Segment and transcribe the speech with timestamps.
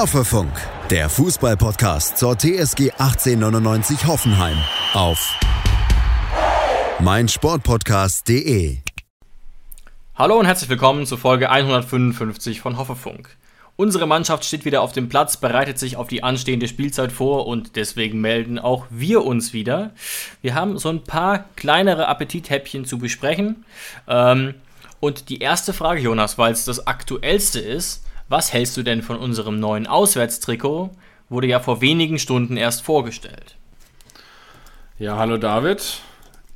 [0.00, 0.50] Hoffefunk,
[0.88, 4.56] der Fußballpodcast zur TSG 1899 Hoffenheim
[4.94, 5.38] auf
[7.00, 8.78] meinsportpodcast.de.
[10.14, 13.36] Hallo und herzlich willkommen zur Folge 155 von Hoffefunk.
[13.76, 17.76] Unsere Mannschaft steht wieder auf dem Platz, bereitet sich auf die anstehende Spielzeit vor und
[17.76, 19.90] deswegen melden auch wir uns wieder.
[20.40, 23.66] Wir haben so ein paar kleinere Appetithäppchen zu besprechen.
[24.08, 24.54] Ähm,
[24.98, 29.18] und die erste Frage, Jonas, weil es das aktuellste ist, was hältst du denn von
[29.18, 30.90] unserem neuen Auswärtstrikot?
[31.28, 33.56] Wurde ja vor wenigen Stunden erst vorgestellt.
[34.98, 36.00] Ja, hallo David.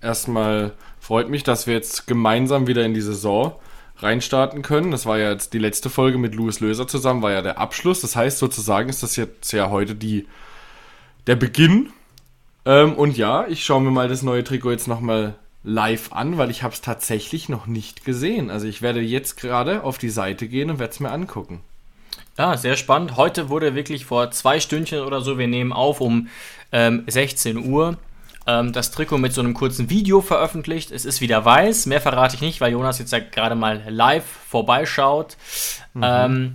[0.00, 3.56] Erstmal freut mich, dass wir jetzt gemeinsam wieder in die Saison
[3.98, 4.92] reinstarten können.
[4.92, 8.00] Das war ja jetzt die letzte Folge mit Louis Löser zusammen, war ja der Abschluss.
[8.00, 10.28] Das heißt, sozusagen ist das jetzt ja heute die,
[11.26, 11.90] der Beginn.
[12.64, 16.50] Ähm, und ja, ich schaue mir mal das neue Trikot jetzt nochmal live an, weil
[16.50, 18.50] ich habe es tatsächlich noch nicht gesehen.
[18.50, 21.60] Also ich werde jetzt gerade auf die Seite gehen und werde es mir angucken.
[22.38, 23.16] Ja, sehr spannend.
[23.16, 26.28] Heute wurde wirklich vor zwei Stündchen oder so, wir nehmen auf um
[26.72, 27.96] ähm, 16 Uhr,
[28.46, 30.90] ähm, das Trikot mit so einem kurzen Video veröffentlicht.
[30.90, 34.24] Es ist wieder weiß, mehr verrate ich nicht, weil Jonas jetzt ja gerade mal live
[34.24, 35.36] vorbeischaut.
[35.94, 36.02] Mhm.
[36.04, 36.54] Ähm,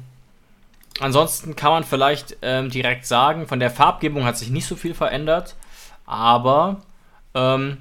[1.00, 4.94] ansonsten kann man vielleicht ähm, direkt sagen, von der Farbgebung hat sich nicht so viel
[4.94, 5.55] verändert,
[6.05, 6.81] aber
[7.33, 7.78] ähm,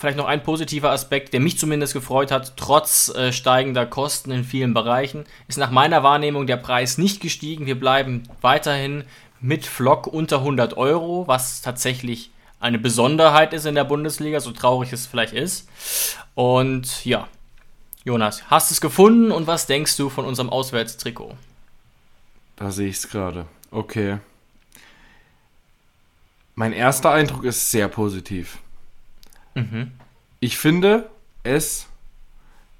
[0.00, 4.44] vielleicht noch ein positiver Aspekt, der mich zumindest gefreut hat, trotz äh, steigender Kosten in
[4.44, 7.66] vielen Bereichen, ist nach meiner Wahrnehmung der Preis nicht gestiegen.
[7.66, 9.04] Wir bleiben weiterhin
[9.42, 14.90] mit Flock unter 100 Euro, was tatsächlich eine Besonderheit ist in der Bundesliga, so traurig
[14.94, 15.68] es vielleicht ist.
[16.34, 17.28] Und ja,
[18.02, 21.34] Jonas, hast du es gefunden und was denkst du von unserem Auswärtstrikot?
[22.56, 23.44] Da sehe ich es gerade.
[23.70, 24.18] Okay.
[26.54, 28.58] Mein erster Eindruck ist sehr positiv.
[29.60, 29.90] Mhm.
[30.40, 31.10] Ich finde
[31.42, 31.86] es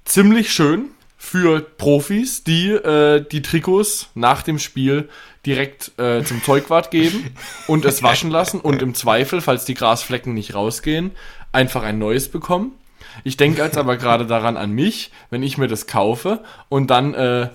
[0.05, 5.09] ziemlich schön für Profis, die äh, die Trikots nach dem Spiel
[5.45, 7.35] direkt äh, zum Zeugwart geben
[7.67, 11.11] und es waschen lassen und im Zweifel, falls die Grasflecken nicht rausgehen,
[11.51, 12.71] einfach ein neues bekommen.
[13.23, 17.13] Ich denke jetzt aber gerade daran an mich, wenn ich mir das kaufe und dann
[17.13, 17.49] äh,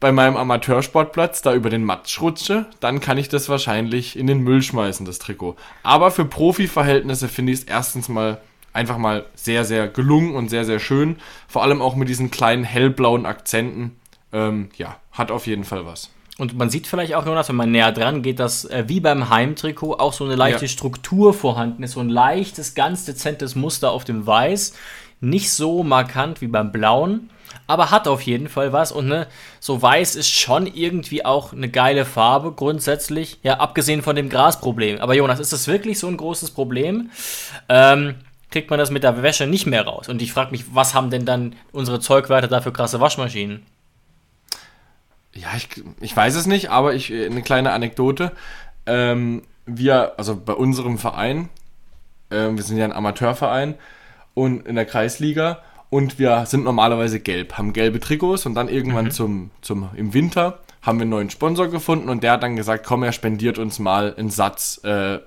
[0.00, 4.40] bei meinem Amateursportplatz da über den Matsch rutsche, dann kann ich das wahrscheinlich in den
[4.40, 5.56] Müll schmeißen, das Trikot.
[5.82, 8.40] Aber für Profi-Verhältnisse finde ich es erstens mal
[8.78, 11.16] einfach mal sehr, sehr gelungen und sehr, sehr schön.
[11.48, 13.96] Vor allem auch mit diesen kleinen hellblauen Akzenten.
[14.32, 16.10] Ähm, ja, hat auf jeden Fall was.
[16.38, 19.28] Und man sieht vielleicht auch, Jonas, wenn man näher dran geht, dass äh, wie beim
[19.28, 20.68] Heimtrikot auch so eine leichte ja.
[20.68, 24.74] Struktur vorhanden ist, so ein leichtes, ganz dezentes Muster auf dem Weiß.
[25.20, 27.30] Nicht so markant wie beim Blauen,
[27.66, 28.92] aber hat auf jeden Fall was.
[28.92, 29.26] Und ne,
[29.58, 33.38] so weiß ist schon irgendwie auch eine geile Farbe grundsätzlich.
[33.42, 35.00] Ja, abgesehen von dem Grasproblem.
[35.00, 37.10] Aber Jonas, ist das wirklich so ein großes Problem?
[37.68, 38.14] Ähm,
[38.50, 40.08] kriegt man das mit der Wäsche nicht mehr raus.
[40.08, 43.66] Und ich frage mich, was haben denn dann unsere Zeugwerte da für krasse Waschmaschinen?
[45.34, 45.68] Ja, ich,
[46.00, 48.32] ich weiß es nicht, aber ich, äh, eine kleine Anekdote.
[48.86, 51.48] Ähm, wir, also bei unserem Verein,
[52.30, 53.74] äh, wir sind ja ein Amateurverein
[54.34, 59.06] und in der Kreisliga und wir sind normalerweise gelb, haben gelbe Trikots und dann irgendwann
[59.06, 59.10] mhm.
[59.10, 62.86] zum, zum, im Winter haben wir einen neuen Sponsor gefunden und der hat dann gesagt,
[62.86, 65.18] komm, er spendiert uns mal einen Satz äh,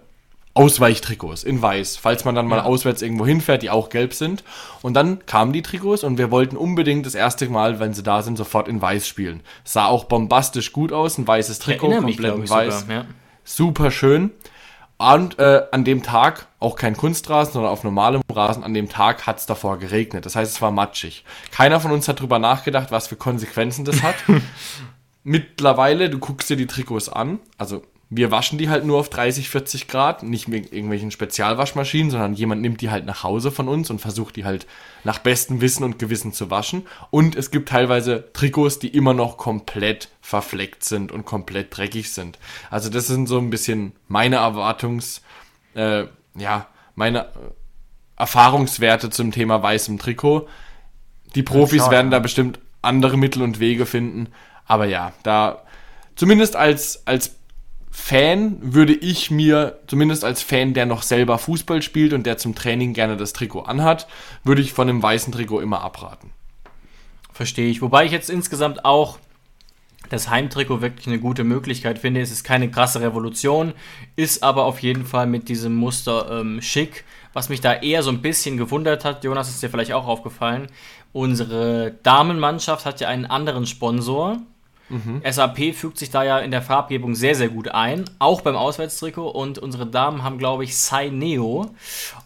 [0.53, 2.63] Ausweichtrikots in weiß, falls man dann mal ja.
[2.63, 4.43] auswärts irgendwo hinfährt, die auch gelb sind.
[4.81, 8.21] Und dann kamen die Trikots und wir wollten unbedingt das erste Mal, wenn sie da
[8.21, 9.41] sind, sofort in weiß spielen.
[9.63, 12.81] Sah auch bombastisch gut aus, ein weißes Trikot, komplett in weiß.
[12.81, 13.05] Sogar, ja.
[13.45, 14.31] Super schön.
[14.97, 19.25] Und äh, an dem Tag, auch kein Kunstrasen, sondern auf normalem Rasen, an dem Tag
[19.25, 20.27] hat es davor geregnet.
[20.27, 21.25] Das heißt, es war matschig.
[21.51, 24.15] Keiner von uns hat drüber nachgedacht, was für Konsequenzen das hat.
[25.23, 27.81] Mittlerweile, du guckst dir die Trikots an, also
[28.13, 32.61] wir waschen die halt nur auf 30, 40 Grad, nicht mit irgendwelchen Spezialwaschmaschinen, sondern jemand
[32.61, 34.67] nimmt die halt nach Hause von uns und versucht die halt
[35.05, 36.85] nach bestem Wissen und Gewissen zu waschen.
[37.09, 42.37] Und es gibt teilweise Trikots, die immer noch komplett verfleckt sind und komplett dreckig sind.
[42.69, 45.21] Also das sind so ein bisschen meine Erwartungs,
[45.73, 46.03] äh,
[46.35, 47.27] ja, meine äh,
[48.17, 50.49] Erfahrungswerte zum Thema weißem Trikot.
[51.33, 54.27] Die Profis werden da bestimmt andere Mittel und Wege finden.
[54.65, 55.63] Aber ja, da
[56.17, 57.37] zumindest als, als
[57.91, 62.55] Fan würde ich mir, zumindest als Fan, der noch selber Fußball spielt und der zum
[62.55, 64.07] Training gerne das Trikot anhat,
[64.45, 66.31] würde ich von einem weißen Trikot immer abraten.
[67.33, 67.81] Verstehe ich.
[67.81, 69.19] Wobei ich jetzt insgesamt auch
[70.09, 72.21] das Heimtrikot wirklich eine gute Möglichkeit finde.
[72.21, 73.73] Es ist keine krasse Revolution,
[74.15, 77.05] ist aber auf jeden Fall mit diesem Muster ähm, schick.
[77.33, 80.67] Was mich da eher so ein bisschen gewundert hat, Jonas ist dir vielleicht auch aufgefallen,
[81.13, 84.37] unsere Damenmannschaft hat ja einen anderen Sponsor
[84.91, 85.21] Mhm.
[85.29, 89.29] SAP fügt sich da ja in der Farbgebung sehr, sehr gut ein, auch beim Auswärtstrikot.
[89.29, 91.73] Und unsere Damen haben, glaube ich, Sai Neo.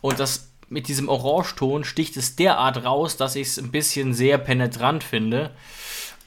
[0.01, 4.38] Und das mit diesem Orangeton sticht es derart raus, dass ich es ein bisschen sehr
[4.38, 5.51] penetrant finde.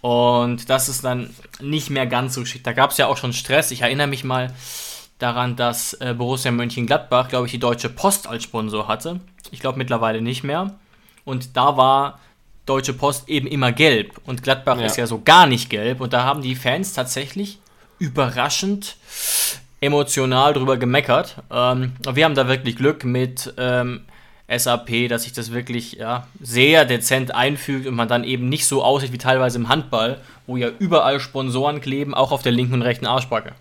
[0.00, 2.62] Und das ist dann nicht mehr ganz so schick.
[2.62, 3.72] Da gab es ja auch schon Stress.
[3.72, 4.54] Ich erinnere mich mal
[5.18, 9.20] daran, dass äh, Borussia Mönchengladbach, glaube ich, die Deutsche Post als Sponsor hatte.
[9.50, 10.76] Ich glaube mittlerweile nicht mehr.
[11.24, 12.20] Und da war
[12.68, 14.20] Deutsche Post eben immer gelb.
[14.26, 14.86] Und Gladbach ja.
[14.86, 16.00] ist ja so gar nicht gelb.
[16.00, 17.58] Und da haben die Fans tatsächlich
[17.98, 18.96] überraschend
[19.80, 21.36] emotional drüber gemeckert.
[21.50, 24.02] Ähm, wir haben da wirklich Glück mit ähm,
[24.54, 28.82] SAP, dass sich das wirklich ja, sehr dezent einfügt und man dann eben nicht so
[28.82, 32.82] aussieht wie teilweise im Handball, wo ja überall Sponsoren kleben, auch auf der linken und
[32.82, 33.52] rechten Arschbacke.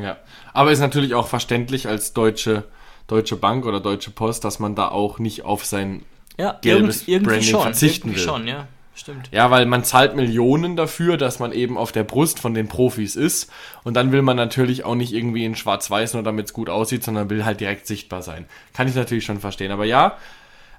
[0.00, 0.16] Ja,
[0.52, 2.64] aber ist natürlich auch verständlich als deutsche,
[3.06, 6.02] deutsche Bank oder Deutsche Post, dass man da auch nicht auf sein
[6.38, 8.28] ja, gelbes irgendwie Branding schon, verzichten irgendwie will.
[8.28, 8.68] Schon, ja.
[8.96, 9.28] Stimmt.
[9.30, 13.14] Ja, weil man zahlt Millionen dafür, dass man eben auf der Brust von den Profis
[13.14, 13.52] ist.
[13.84, 17.04] Und dann will man natürlich auch nicht irgendwie in Schwarz-Weiß nur damit es gut aussieht,
[17.04, 18.46] sondern will halt direkt sichtbar sein.
[18.72, 19.70] Kann ich natürlich schon verstehen.
[19.70, 20.16] Aber ja,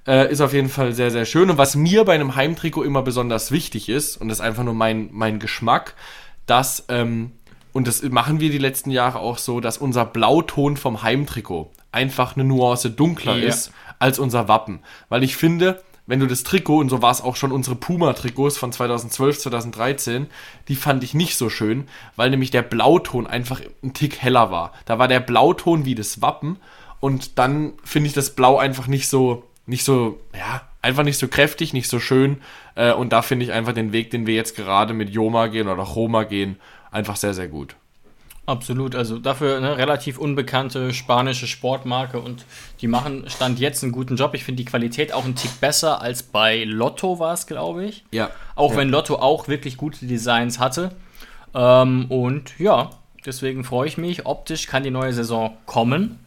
[0.07, 1.51] äh, ist auf jeden Fall sehr, sehr schön.
[1.51, 4.73] Und was mir bei einem Heimtrikot immer besonders wichtig ist, und das ist einfach nur
[4.73, 5.93] mein, mein Geschmack,
[6.47, 7.33] dass, ähm,
[7.71, 12.35] und das machen wir die letzten Jahre auch so, dass unser Blauton vom Heimtrikot einfach
[12.35, 13.47] eine Nuance dunkler ja.
[13.47, 14.79] ist als unser Wappen.
[15.09, 18.57] Weil ich finde, wenn du das Trikot, und so war es auch schon unsere Puma-Trikots
[18.57, 20.27] von 2012, 2013,
[20.69, 24.71] die fand ich nicht so schön, weil nämlich der Blauton einfach ein Tick heller war.
[24.85, 26.57] Da war der Blauton wie das Wappen
[27.01, 31.27] und dann finde ich das Blau einfach nicht so, nicht so, ja, einfach nicht so
[31.27, 32.37] kräftig, nicht so schön.
[32.75, 35.67] Äh, und da finde ich einfach den Weg, den wir jetzt gerade mit Joma gehen
[35.67, 36.57] oder Choma gehen,
[36.89, 37.75] einfach sehr, sehr gut.
[38.47, 42.45] Absolut, also dafür eine relativ unbekannte spanische Sportmarke und
[42.79, 44.33] die machen Stand jetzt einen guten Job.
[44.35, 48.05] Ich finde die Qualität auch einen Tick besser als bei Lotto war es, glaube ich.
[48.11, 48.29] Ja.
[48.55, 48.77] Auch ja.
[48.77, 50.91] wenn Lotto auch wirklich gute Designs hatte.
[51.53, 52.91] Ähm, und ja,
[53.25, 54.25] deswegen freue ich mich.
[54.25, 56.17] Optisch kann die neue Saison kommen.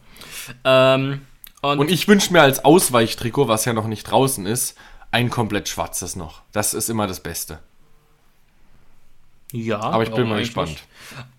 [0.63, 1.21] Ähm,
[1.63, 4.77] und, und ich wünsche mir als Ausweichtrikot, was ja noch nicht draußen ist,
[5.09, 6.43] ein komplett schwarzes noch.
[6.51, 7.57] Das ist immer das Beste.
[9.51, 10.77] Ja, aber ich bin mal gespannt.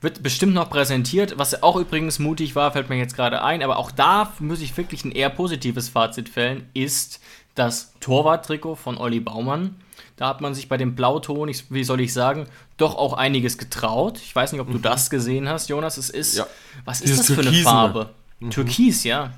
[0.00, 1.38] Wird bestimmt noch präsentiert.
[1.38, 4.76] Was auch übrigens mutig war, fällt mir jetzt gerade ein, aber auch da muss ich
[4.76, 7.20] wirklich ein eher positives Fazit fällen, ist
[7.54, 9.76] das Torwarttrikot von Olli Baumann.
[10.16, 14.18] Da hat man sich bei dem Blauton, wie soll ich sagen, doch auch einiges getraut.
[14.18, 14.82] Ich weiß nicht, ob du mhm.
[14.82, 15.96] das gesehen hast, Jonas.
[15.96, 16.46] Es ist, ja.
[16.84, 18.10] was ist Dieses das für eine Farbe?
[18.40, 18.50] Mhm.
[18.50, 19.32] Türkis, ja.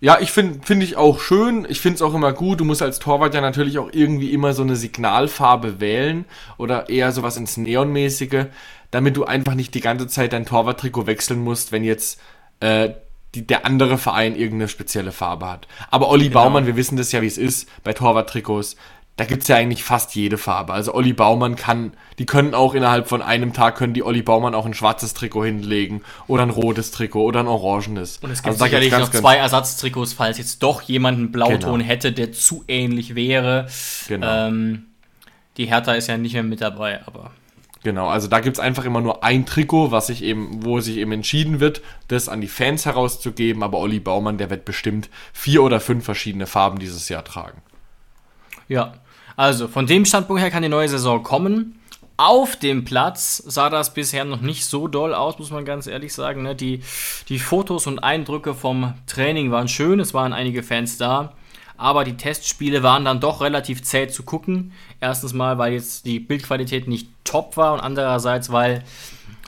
[0.00, 1.66] Ja, ich finde finde ich auch schön.
[1.68, 2.60] Ich finde es auch immer gut.
[2.60, 6.24] Du musst als Torwart ja natürlich auch irgendwie immer so eine Signalfarbe wählen
[6.56, 8.46] oder eher sowas ins Neonmäßige,
[8.90, 12.20] damit du einfach nicht die ganze Zeit dein Torwarttrikot wechseln musst, wenn jetzt
[12.60, 12.90] äh,
[13.34, 15.66] die, der andere Verein irgendeine spezielle Farbe hat.
[15.90, 16.44] Aber Olli genau.
[16.44, 18.76] Baumann, wir wissen das ja, wie es ist bei Torwarttrikots
[19.18, 20.72] da gibt es ja eigentlich fast jede Farbe.
[20.72, 24.54] Also Olli Baumann kann, die können auch innerhalb von einem Tag, können die Olli Baumann
[24.54, 28.18] auch ein schwarzes Trikot hinlegen oder ein rotes Trikot oder ein orangenes.
[28.18, 31.84] Und es gibt also sicherlich noch zwei Ersatztrikots, falls jetzt doch jemand einen Blauton genau.
[31.84, 33.66] hätte, der zu ähnlich wäre.
[34.06, 34.46] Genau.
[34.46, 34.86] Ähm,
[35.56, 37.32] die Hertha ist ja nicht mehr mit dabei, aber...
[37.82, 40.96] Genau, also da gibt es einfach immer nur ein Trikot, was sich eben, wo sich
[40.96, 45.64] eben entschieden wird, das an die Fans herauszugeben, aber Olli Baumann, der wird bestimmt vier
[45.64, 47.62] oder fünf verschiedene Farben dieses Jahr tragen.
[48.68, 48.94] Ja,
[49.38, 51.78] also, von dem Standpunkt her kann die neue Saison kommen.
[52.16, 56.12] Auf dem Platz sah das bisher noch nicht so doll aus, muss man ganz ehrlich
[56.12, 56.42] sagen.
[56.42, 56.56] Ne?
[56.56, 56.82] Die,
[57.28, 61.34] die Fotos und Eindrücke vom Training waren schön, es waren einige Fans da,
[61.76, 64.72] aber die Testspiele waren dann doch relativ zäh zu gucken.
[64.98, 68.82] Erstens mal, weil jetzt die Bildqualität nicht top war und andererseits, weil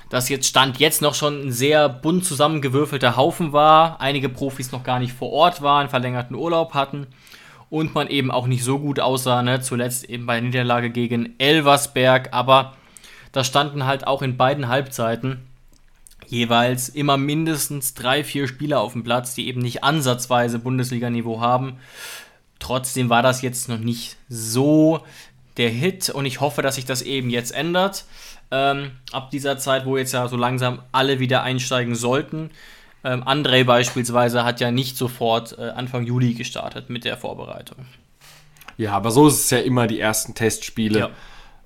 [0.09, 4.01] das jetzt Stand jetzt noch schon ein sehr bunt zusammengewürfelter Haufen war.
[4.01, 7.09] Einige Profis noch gar nicht vor Ort waren, verlängerten Urlaub hatten
[7.71, 9.61] und man eben auch nicht so gut aussah, ne?
[9.61, 12.77] zuletzt eben bei der Niederlage gegen Elversberg, aber
[13.33, 15.47] da standen halt auch in beiden Halbzeiten
[16.27, 21.79] jeweils immer mindestens drei, vier Spieler auf dem Platz, die eben nicht ansatzweise Bundesliga-Niveau haben.
[22.59, 25.01] Trotzdem war das jetzt noch nicht so
[25.57, 28.05] der Hit und ich hoffe, dass sich das eben jetzt ändert.
[28.53, 32.51] Ähm, ab dieser Zeit, wo jetzt ja so langsam alle wieder einsteigen sollten,
[33.05, 37.87] ähm, André beispielsweise hat ja nicht sofort äh, Anfang Juli gestartet mit der Vorbereitung.
[38.77, 40.99] Ja, aber so ist es ja immer die ersten Testspiele.
[40.99, 41.11] Ja.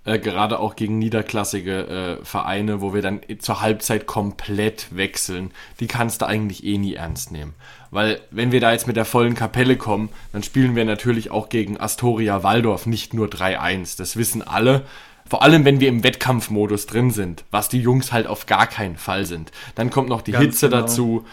[0.04, 5.50] Äh, gerade auch gegen niederklassige äh, Vereine, wo wir dann zur Halbzeit komplett wechseln,
[5.80, 7.54] die kannst du eigentlich eh nie ernst nehmen.
[7.90, 11.48] Weil wenn wir da jetzt mit der vollen Kapelle kommen, dann spielen wir natürlich auch
[11.48, 13.96] gegen Astoria Waldorf nicht nur 3-1.
[13.96, 14.82] Das wissen alle.
[15.28, 18.96] Vor allem, wenn wir im Wettkampfmodus drin sind, was die Jungs halt auf gar keinen
[18.96, 19.52] Fall sind.
[19.74, 20.82] Dann kommt noch die Ganz Hitze genau.
[20.82, 21.24] dazu,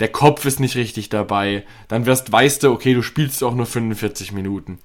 [0.00, 3.66] der Kopf ist nicht richtig dabei, dann wirst, weißt du, okay, du spielst auch nur
[3.66, 4.78] 45 Minuten.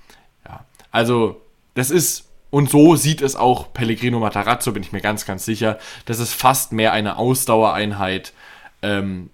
[0.46, 1.41] Ja, also,
[1.75, 5.77] das ist, und so sieht es auch Pellegrino Matarazzo, bin ich mir ganz, ganz sicher.
[6.05, 8.34] Das ist fast mehr eine Ausdauereinheit.
[8.82, 9.29] Ähm,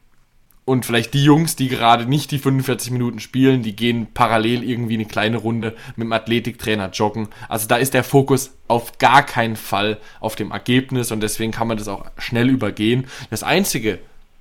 [0.69, 4.93] und vielleicht die Jungs, die gerade nicht die 45 Minuten spielen, die gehen parallel irgendwie
[4.93, 7.29] eine kleine Runde mit dem Athletiktrainer joggen.
[7.49, 11.67] Also da ist der Fokus auf gar keinen Fall auf dem Ergebnis und deswegen kann
[11.67, 13.07] man das auch schnell übergehen.
[13.31, 13.97] Das einzige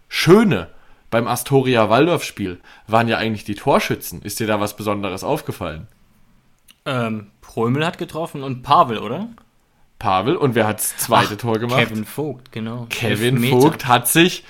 [0.08, 0.68] Schöne
[1.10, 4.20] beim Astoria Waldorf Spiel waren ja eigentlich die Torschützen.
[4.20, 5.88] Ist dir da was Besonderes aufgefallen?
[6.84, 9.28] Ähm, Prömel hat getroffen und Pavel, oder?
[9.98, 11.78] Pavel und wer hat das zweite Ach, Tor gemacht?
[11.80, 12.86] Kevin Vogt, genau.
[12.90, 13.42] Kevin.
[13.44, 14.44] Vogt hat sich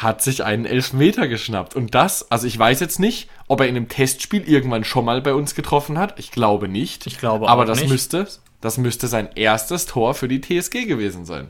[0.00, 1.76] hat sich einen Elfmeter geschnappt.
[1.76, 5.20] Und das, also ich weiß jetzt nicht, ob er in einem Testspiel irgendwann schon mal
[5.20, 6.18] bei uns getroffen hat.
[6.18, 7.06] Ich glaube nicht.
[7.06, 7.90] Ich glaube aber auch das nicht.
[7.90, 8.26] müsste,
[8.62, 11.48] das müsste sein erstes Tor für die TSG gewesen sein.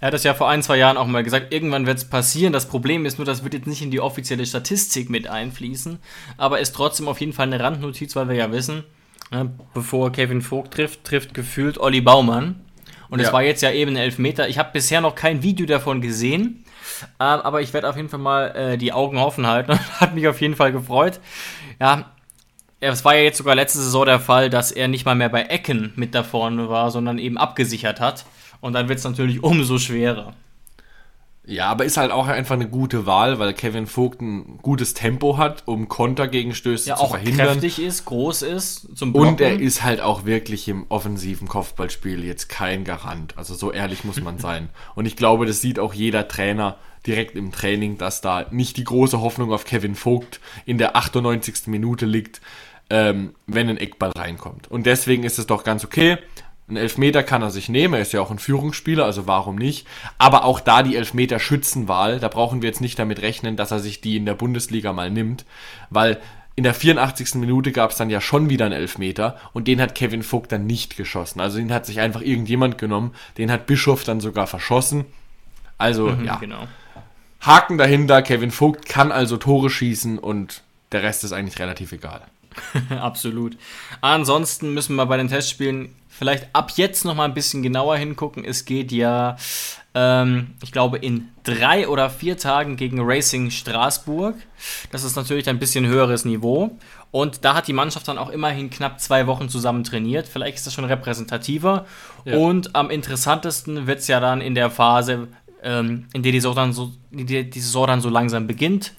[0.00, 2.54] Er hat das ja vor ein, zwei Jahren auch mal gesagt, irgendwann wird es passieren.
[2.54, 5.98] Das Problem ist nur, das wird jetzt nicht in die offizielle Statistik mit einfließen,
[6.38, 8.84] aber ist trotzdem auf jeden Fall eine Randnotiz, weil wir ja wissen,
[9.30, 12.60] ne, bevor Kevin Vogt trifft, trifft gefühlt Olli Baumann.
[13.10, 13.32] Und es ja.
[13.34, 14.48] war jetzt ja eben ein Elfmeter.
[14.48, 16.64] Ich habe bisher noch kein Video davon gesehen.
[17.18, 19.78] Ähm, aber ich werde auf jeden Fall mal äh, die Augen offen halten.
[20.00, 21.20] Hat mich auf jeden Fall gefreut.
[21.80, 22.10] Ja,
[22.80, 25.42] es war ja jetzt sogar letzte Saison der Fall, dass er nicht mal mehr bei
[25.42, 28.24] Ecken mit da vorne war, sondern eben abgesichert hat.
[28.60, 30.34] Und dann wird es natürlich umso schwerer.
[31.50, 35.36] Ja, aber ist halt auch einfach eine gute Wahl, weil Kevin Vogt ein gutes Tempo
[35.36, 37.38] hat, um Kontergegenstöße ja, zu verhindern.
[37.38, 39.30] Ja, auch kräftig ist, groß ist, zum Blocken.
[39.30, 43.36] Und er ist halt auch wirklich im offensiven Kopfballspiel jetzt kein Garant.
[43.36, 44.68] Also so ehrlich muss man sein.
[44.94, 48.84] Und ich glaube, das sieht auch jeder Trainer direkt im Training, dass da nicht die
[48.84, 51.66] große Hoffnung auf Kevin Vogt in der 98.
[51.66, 52.40] Minute liegt,
[52.90, 54.70] ähm, wenn ein Eckball reinkommt.
[54.70, 56.18] Und deswegen ist es doch ganz okay.
[56.70, 59.86] Ein Elfmeter kann er sich nehmen, er ist ja auch ein Führungsspieler, also warum nicht?
[60.18, 64.00] Aber auch da die Elfmeter-Schützenwahl, da brauchen wir jetzt nicht damit rechnen, dass er sich
[64.00, 65.44] die in der Bundesliga mal nimmt,
[65.90, 66.20] weil
[66.54, 67.36] in der 84.
[67.36, 70.66] Minute gab es dann ja schon wieder einen Elfmeter und den hat Kevin Vogt dann
[70.66, 71.40] nicht geschossen.
[71.40, 75.06] Also den hat sich einfach irgendjemand genommen, den hat Bischof dann sogar verschossen.
[75.78, 76.68] Also mhm, ja, genau.
[77.40, 80.62] Haken dahinter, Kevin Vogt kann also Tore schießen und
[80.92, 82.20] der Rest ist eigentlich relativ egal.
[82.90, 83.56] Absolut.
[84.00, 88.44] Ansonsten müssen wir bei den Testspielen vielleicht ab jetzt noch mal ein bisschen genauer hingucken.
[88.44, 89.36] Es geht ja,
[89.94, 94.36] ähm, ich glaube, in drei oder vier Tagen gegen Racing Straßburg.
[94.92, 96.76] Das ist natürlich ein bisschen höheres Niveau.
[97.10, 100.28] Und da hat die Mannschaft dann auch immerhin knapp zwei Wochen zusammen trainiert.
[100.28, 101.86] Vielleicht ist das schon repräsentativer.
[102.24, 102.36] Ja.
[102.36, 105.28] Und am interessantesten wird es ja dann in der Phase,
[105.62, 108.92] ähm, in der die Saison, dann so, die, die Saison dann so langsam beginnt.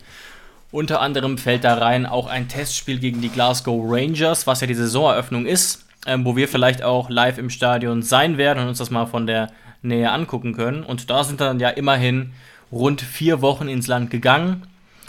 [0.71, 4.73] Unter anderem fällt da rein auch ein Testspiel gegen die Glasgow Rangers, was ja die
[4.73, 8.89] Saisoneröffnung ist, ähm, wo wir vielleicht auch live im Stadion sein werden und uns das
[8.89, 9.51] mal von der
[9.81, 10.83] Nähe angucken können.
[10.83, 12.31] Und da sind dann ja immerhin
[12.71, 14.63] rund vier Wochen ins Land gegangen.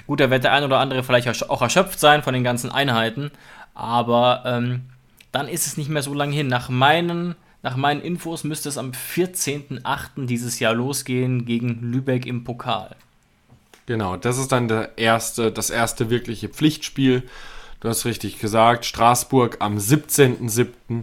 [0.08, 3.30] Gut, da wird der ein oder andere vielleicht auch erschöpft sein von den ganzen Einheiten,
[3.72, 4.82] aber ähm,
[5.30, 6.48] dann ist es nicht mehr so lange hin.
[6.48, 10.26] Nach meinen, nach meinen Infos müsste es am 14.08.
[10.26, 12.96] dieses Jahr losgehen gegen Lübeck im Pokal.
[13.92, 17.24] Genau, das ist dann der erste, das erste wirkliche Pflichtspiel.
[17.80, 21.02] Du hast richtig gesagt, Straßburg am 17.07.,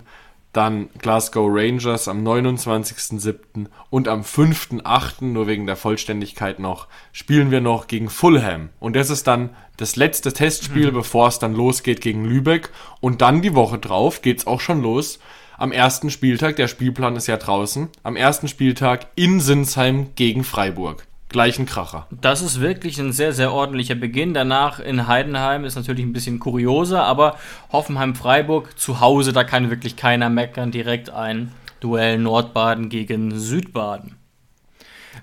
[0.54, 3.68] dann Glasgow Rangers am 29.07.
[3.92, 8.70] und am 5.08., nur wegen der Vollständigkeit noch, spielen wir noch gegen Fulham.
[8.80, 10.96] Und das ist dann das letzte Testspiel, mhm.
[10.96, 12.72] bevor es dann losgeht gegen Lübeck.
[13.02, 15.20] Und dann die Woche drauf geht es auch schon los.
[15.60, 21.06] Am ersten Spieltag, der Spielplan ist ja draußen, am ersten Spieltag in Sinsheim gegen Freiburg
[21.30, 22.08] gleichen Kracher.
[22.10, 24.34] Das ist wirklich ein sehr, sehr ordentlicher Beginn.
[24.34, 27.38] Danach in Heidenheim ist natürlich ein bisschen kurioser, aber
[27.72, 30.72] Hoffenheim-Freiburg zu Hause, da kann wirklich keiner meckern.
[30.72, 34.16] Direkt ein Duell Nordbaden gegen Südbaden.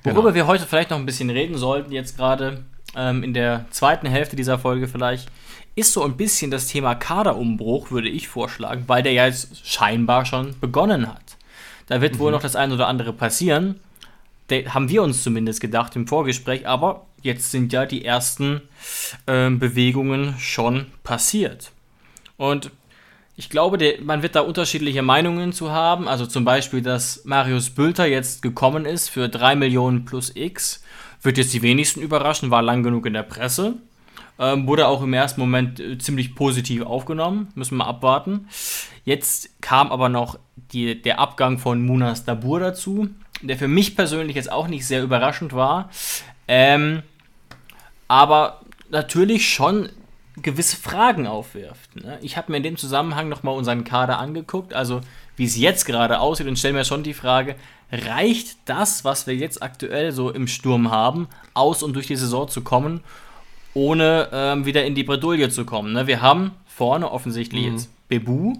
[0.04, 0.34] Worüber genau.
[0.34, 4.36] wir heute vielleicht noch ein bisschen reden sollten, jetzt gerade ähm, in der zweiten Hälfte
[4.36, 5.28] dieser Folge vielleicht,
[5.74, 10.24] ist so ein bisschen das Thema Kaderumbruch, würde ich vorschlagen, weil der ja jetzt scheinbar
[10.24, 11.36] schon begonnen hat.
[11.88, 12.18] Da wird mhm.
[12.20, 13.80] wohl noch das eine oder andere passieren
[14.50, 18.62] haben wir uns zumindest gedacht im Vorgespräch, aber jetzt sind ja die ersten
[19.26, 21.72] äh, Bewegungen schon passiert.
[22.36, 22.70] Und
[23.36, 26.08] ich glaube, der, man wird da unterschiedliche Meinungen zu haben.
[26.08, 30.82] Also zum Beispiel, dass Marius Bülter jetzt gekommen ist für 3 Millionen plus X,
[31.22, 33.74] wird jetzt die wenigsten überraschen, war lang genug in der Presse.
[34.38, 38.48] Ähm, wurde auch im ersten Moment äh, ziemlich positiv aufgenommen, müssen wir abwarten.
[39.04, 40.38] Jetzt kam aber noch
[40.72, 43.08] die, der Abgang von Munas Dabur dazu,
[43.42, 45.90] der für mich persönlich jetzt auch nicht sehr überraschend war.
[46.48, 47.02] Ähm,
[48.08, 49.88] aber natürlich schon
[50.42, 51.96] gewisse Fragen aufwirft.
[51.96, 52.18] Ne?
[52.22, 55.00] Ich habe mir in dem Zusammenhang nochmal unseren Kader angeguckt, also
[55.36, 57.56] wie es jetzt gerade aussieht und stelle mir schon die Frage,
[57.90, 62.48] reicht das, was wir jetzt aktuell so im Sturm haben, aus, um durch die Saison
[62.48, 63.00] zu kommen,
[63.74, 65.92] ohne ähm, wieder in die Bredouille zu kommen?
[65.92, 66.06] Ne?
[66.06, 67.72] Wir haben vorne offensichtlich mhm.
[67.72, 68.54] jetzt Bebu,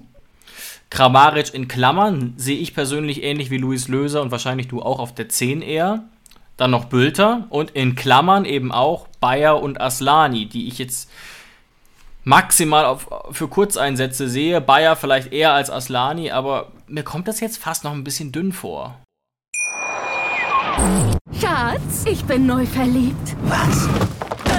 [0.90, 5.14] Kramaric in Klammern sehe ich persönlich ähnlich wie Luis Löser und wahrscheinlich du auch auf
[5.14, 6.05] der 10 eher.
[6.57, 11.11] dann noch Bülter und in Klammern eben auch Bayer und Aslani, die ich jetzt
[12.25, 14.61] maximal auf, für Kurzeinsätze sehe.
[14.61, 18.52] Bayer vielleicht eher als Aslani, aber mir kommt das jetzt fast noch ein bisschen dünn
[18.52, 18.99] vor.
[21.40, 23.37] Schatz, ich bin neu verliebt.
[23.45, 23.88] Was?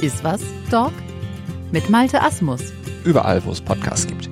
[0.00, 0.40] Iswas
[0.70, 0.92] Dog
[1.72, 2.72] mit Malte Asmus.
[3.02, 4.30] Überall, wo es Podcasts gibt.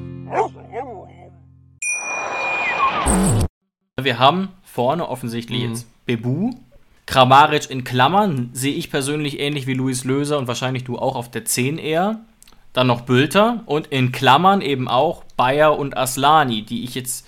[4.00, 6.52] Wir haben vorne offensichtlich jetzt Bebu.
[7.06, 11.32] Kramaric in Klammern sehe ich persönlich ähnlich wie Luis Löser und wahrscheinlich du auch auf
[11.32, 12.20] der 10 eher.
[12.72, 17.26] Dann noch Bülter und in Klammern eben auch Bayer und Aslani, die ich jetzt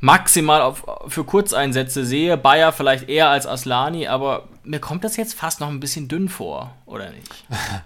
[0.00, 2.36] maximal auf, für Kurzeinsätze sehe.
[2.36, 6.28] Bayer vielleicht eher als Aslani, aber mir kommt das jetzt fast noch ein bisschen dünn
[6.28, 7.44] vor, oder nicht?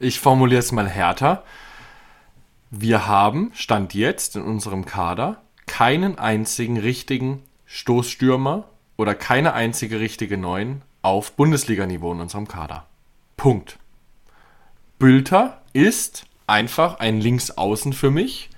[0.00, 1.44] Ich formuliere es mal härter.
[2.70, 8.64] Wir haben, Stand jetzt in unserem Kader, keinen einzigen richtigen Stoßstürmer
[8.96, 12.86] oder keine einzige richtige Neun auf Bundesliga-Niveau in unserem Kader.
[13.36, 13.78] Punkt.
[14.98, 18.50] Bülter ist einfach ein Linksaußen für mich.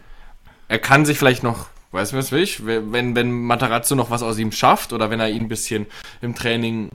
[0.69, 4.39] Er kann sich vielleicht noch, weiß was will ich, wenn, wenn Matarazzo noch was aus
[4.39, 5.87] ihm schafft oder wenn er ihn ein bisschen
[6.21, 6.91] im Training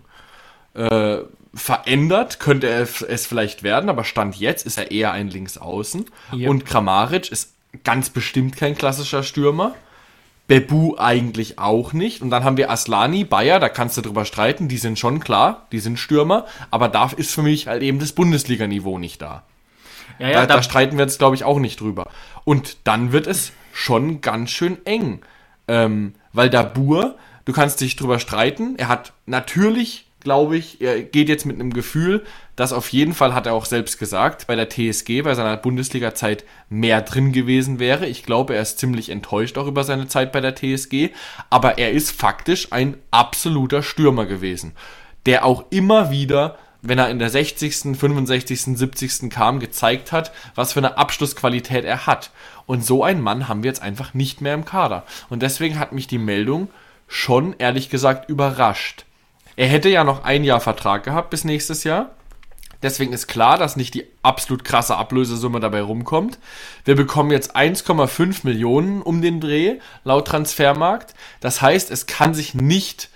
[0.74, 1.18] äh,
[1.54, 6.06] verändert, könnte er es vielleicht werden, aber Stand jetzt ist er eher ein Linksaußen.
[6.34, 6.50] Yep.
[6.50, 7.54] Und Kramaric ist
[7.84, 9.76] ganz bestimmt kein klassischer Stürmer.
[10.48, 12.22] Bebu eigentlich auch nicht.
[12.22, 15.68] Und dann haben wir Aslani, Bayer, da kannst du drüber streiten, die sind schon klar,
[15.72, 19.44] die sind Stürmer, aber da ist für mich halt eben das Bundesliga-Niveau nicht da.
[20.20, 22.08] Ja, da, da, streiten wir jetzt, glaube ich, auch nicht drüber.
[22.44, 25.22] Und dann wird es schon ganz schön eng.
[25.68, 27.16] Ähm, weil Dabur,
[27.46, 31.74] du kannst dich drüber streiten, er hat natürlich, glaube ich, er geht jetzt mit einem
[31.74, 32.24] Gefühl,
[32.56, 36.46] dass auf jeden Fall, hat er auch selbst gesagt, bei der TSG, bei seiner Bundesliga-Zeit
[36.70, 38.06] mehr drin gewesen wäre.
[38.06, 41.10] Ich glaube, er ist ziemlich enttäuscht auch über seine Zeit bei der TSG,
[41.50, 44.74] aber er ist faktisch ein absoluter Stürmer gewesen,
[45.26, 49.30] der auch immer wieder wenn er in der 60., 65., 70.
[49.30, 52.32] kam, gezeigt hat, was für eine Abschlussqualität er hat.
[52.66, 55.04] Und so einen Mann haben wir jetzt einfach nicht mehr im Kader.
[55.30, 56.70] Und deswegen hat mich die Meldung
[57.08, 59.06] schon, ehrlich gesagt, überrascht.
[59.56, 62.12] Er hätte ja noch ein Jahr Vertrag gehabt bis nächstes Jahr.
[62.82, 66.40] Deswegen ist klar, dass nicht die absolut krasse Ablösesumme dabei rumkommt.
[66.84, 71.14] Wir bekommen jetzt 1,5 Millionen um den Dreh, laut Transfermarkt.
[71.42, 73.10] Das heißt, es kann sich nicht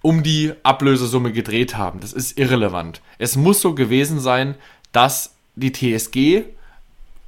[0.00, 2.00] um die Ablösesumme gedreht haben.
[2.00, 3.02] Das ist irrelevant.
[3.18, 4.54] Es muss so gewesen sein,
[4.92, 6.44] dass die TSG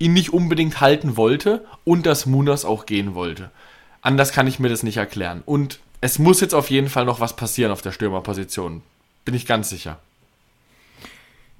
[0.01, 3.51] ihn nicht unbedingt halten wollte und dass Munas auch gehen wollte.
[4.03, 5.43] Anders kann ich mir das nicht erklären.
[5.47, 8.83] Und es muss jetzt auf jeden Fall noch was passieren auf der Stürmerposition.
[9.25, 9.99] Bin ich ganz sicher.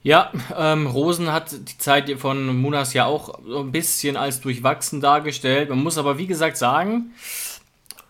[0.03, 5.03] Ja, ähm, Rosen hat die Zeit von Munas ja auch so ein bisschen als durchwachsen
[5.03, 5.69] dargestellt.
[5.69, 7.13] Man muss aber, wie gesagt, sagen,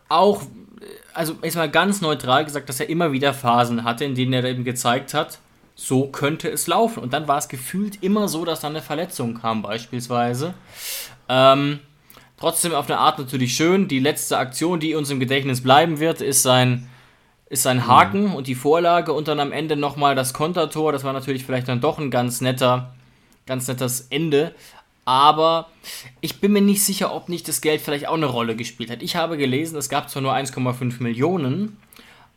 [0.09, 0.43] auch,
[1.12, 4.62] also erstmal ganz neutral gesagt, dass er immer wieder Phasen hatte, in denen er eben
[4.62, 5.40] gezeigt hat,
[5.81, 7.03] so könnte es laufen.
[7.03, 10.53] Und dann war es gefühlt immer so, dass dann eine Verletzung kam, beispielsweise.
[11.29, 11.81] Ähm,
[12.38, 13.88] trotzdem auf eine Art natürlich schön.
[13.88, 16.87] Die letzte Aktion, die uns im Gedächtnis bleiben wird, ist sein
[17.49, 18.35] ist sein Haken mhm.
[18.37, 20.93] und die Vorlage und dann am Ende nochmal das Kontertor.
[20.93, 22.95] Das war natürlich vielleicht dann doch ein ganz netter,
[23.47, 24.55] ganz nettes Ende.
[25.07, 25.69] Aber
[26.21, 29.03] ich bin mir nicht sicher, ob nicht das Geld vielleicht auch eine Rolle gespielt hat.
[29.03, 31.79] Ich habe gelesen, es gab zwar nur 1,5 Millionen,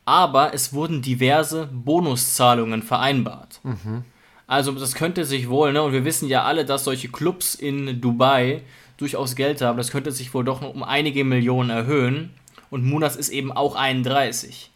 [0.05, 3.59] aber es wurden diverse Bonuszahlungen vereinbart.
[3.63, 4.03] Mhm.
[4.47, 5.81] Also das könnte sich wohl, ne?
[5.81, 8.61] Und wir wissen ja alle, dass solche Clubs in Dubai
[8.97, 9.77] durchaus Geld haben.
[9.77, 12.31] Das könnte sich wohl doch noch um einige Millionen erhöhen.
[12.69, 14.69] Und Munas ist eben auch 31.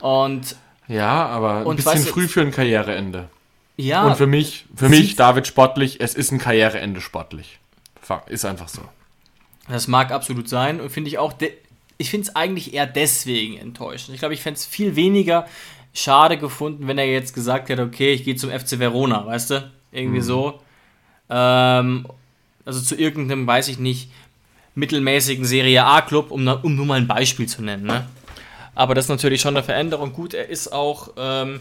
[0.00, 0.56] Und
[0.88, 3.28] ja, aber ein bisschen weißt früh für ein Karriereende.
[3.76, 4.06] Ja.
[4.06, 7.58] Und für mich, für mich, David sportlich, es ist ein Karriereende sportlich.
[8.26, 8.82] Ist einfach so.
[9.68, 11.34] Das mag absolut sein und finde ich auch,
[11.98, 14.14] ich finde es eigentlich eher deswegen enttäuschend.
[14.14, 15.46] Ich glaube, ich fände es viel weniger
[15.94, 19.70] schade gefunden, wenn er jetzt gesagt hätte, okay, ich gehe zum FC Verona, weißt du?
[19.92, 20.24] Irgendwie mhm.
[20.24, 20.60] so.
[21.30, 22.06] Ähm,
[22.64, 24.10] also zu irgendeinem, weiß ich nicht,
[24.74, 28.06] mittelmäßigen Serie A-Club, um, um nur mal ein Beispiel zu nennen, ne?
[28.74, 30.12] Aber das ist natürlich schon eine Veränderung.
[30.12, 31.60] Gut, er ist auch ähm,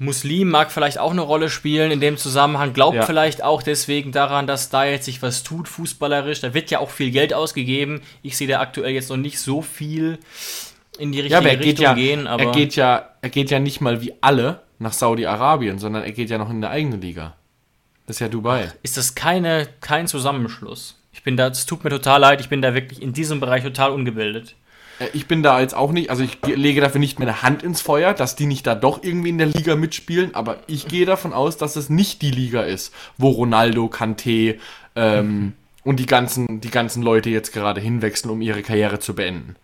[0.00, 3.02] Muslim, mag vielleicht auch eine Rolle spielen in dem Zusammenhang, glaubt ja.
[3.02, 6.40] vielleicht auch deswegen daran, dass da jetzt sich was tut, fußballerisch.
[6.40, 8.00] Da wird ja auch viel Geld ausgegeben.
[8.22, 10.18] Ich sehe da aktuell jetzt noch nicht so viel
[10.98, 13.58] in die Ja, richtige geht Richtung ja, gehen, aber er geht ja, er geht ja
[13.58, 17.36] nicht mal wie alle nach Saudi-Arabien, sondern er geht ja noch in der eigene Liga.
[18.06, 18.72] Das ist ja Dubai.
[18.82, 20.98] ist das keine, kein Zusammenschluss.
[21.12, 23.62] Ich bin da, es tut mir total leid, ich bin da wirklich in diesem Bereich
[23.62, 24.56] total ungebildet.
[25.00, 27.64] Äh, Ich bin da jetzt auch nicht, also ich ge- lege dafür nicht meine Hand
[27.64, 31.06] ins Feuer, dass die nicht da doch irgendwie in der Liga mitspielen, aber ich gehe
[31.06, 34.58] davon aus, dass es nicht die Liga ist, wo Ronaldo, Kanté
[34.94, 39.56] ähm, und die ganzen, die ganzen Leute jetzt gerade hinwechseln, um ihre Karriere zu beenden.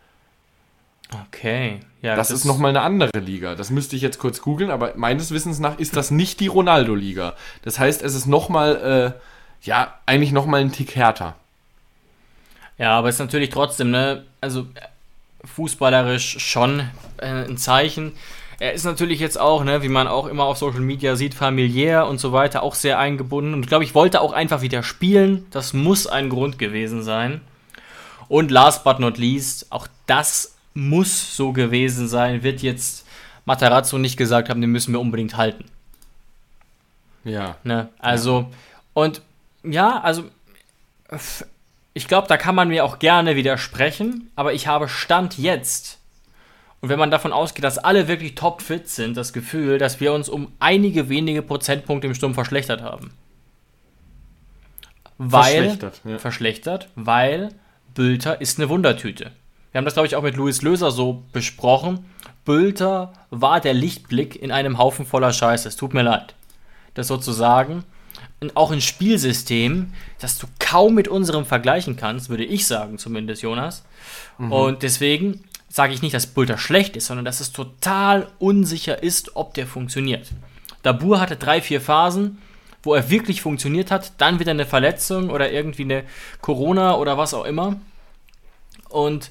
[1.29, 2.17] Okay, ja.
[2.17, 3.55] Das, ist nochmal eine andere Liga.
[3.55, 7.35] Das müsste ich jetzt kurz googeln, aber meines Wissens nach ist das nicht die Ronaldo-Liga.
[7.63, 11.37] Das heißt, es ist nochmal, äh, ja, eigentlich nochmal ein Tick härter.
[12.77, 14.67] Ja, aber es ist natürlich trotzdem, ne, also
[15.45, 16.81] fußballerisch schon
[17.19, 18.13] äh, ein Zeichen.
[18.59, 22.07] Er ist natürlich jetzt auch, ne, wie man auch immer auf Social Media sieht, familiär
[22.07, 23.53] und so weiter, auch sehr eingebunden.
[23.53, 25.47] Und ich glaube, ich wollte auch einfach wieder spielen.
[25.51, 27.43] Das muss ein Grund gewesen sein.
[28.29, 33.07] Und last but not least, auch das muss so gewesen sein, wird jetzt
[33.45, 35.67] Matarazzo nicht gesagt haben, den müssen wir unbedingt halten.
[37.25, 37.57] Ja.
[37.63, 37.89] Ne?
[37.99, 38.51] Also,
[38.95, 39.23] und
[39.63, 40.25] ja, also,
[41.97, 45.99] ich glaube, da kann man mir auch gerne widersprechen, aber ich habe Stand jetzt,
[46.83, 50.29] und wenn man davon ausgeht, dass alle wirklich topfit sind, das Gefühl, dass wir uns
[50.29, 53.13] um einige wenige Prozentpunkte im Sturm verschlechtert haben.
[55.17, 56.19] Weil, Verschlechtert, ja.
[56.19, 57.49] verschlechtert, weil
[57.95, 59.31] Bülter ist eine Wundertüte.
[59.73, 62.05] Wir haben das, glaube ich, auch mit Luis Löser so besprochen.
[62.45, 65.67] Bülter war der Lichtblick in einem Haufen voller Scheiße.
[65.67, 66.35] Es tut mir leid.
[66.93, 67.85] Das sozusagen
[68.55, 73.85] auch ein Spielsystem, das du kaum mit unserem vergleichen kannst, würde ich sagen, zumindest, Jonas.
[74.39, 79.37] Und deswegen sage ich nicht, dass Bülter schlecht ist, sondern dass es total unsicher ist,
[79.37, 80.31] ob der funktioniert.
[80.83, 82.39] Dabur hatte drei, vier Phasen,
[82.83, 86.05] wo er wirklich funktioniert hat, dann wieder eine Verletzung oder irgendwie eine
[86.41, 87.77] Corona oder was auch immer.
[88.89, 89.31] Und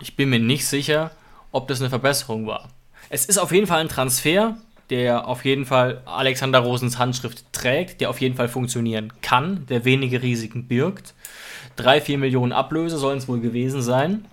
[0.00, 1.12] ich bin mir nicht sicher,
[1.52, 2.68] ob das eine Verbesserung war.
[3.08, 4.56] Es ist auf jeden Fall ein Transfer,
[4.92, 9.84] der auf jeden Fall Alexander Rosens Handschrift trägt, der auf jeden Fall funktionieren kann, der
[9.86, 11.14] wenige Risiken birgt.
[11.76, 14.26] Drei, vier Millionen Ablöse sollen es wohl gewesen sein.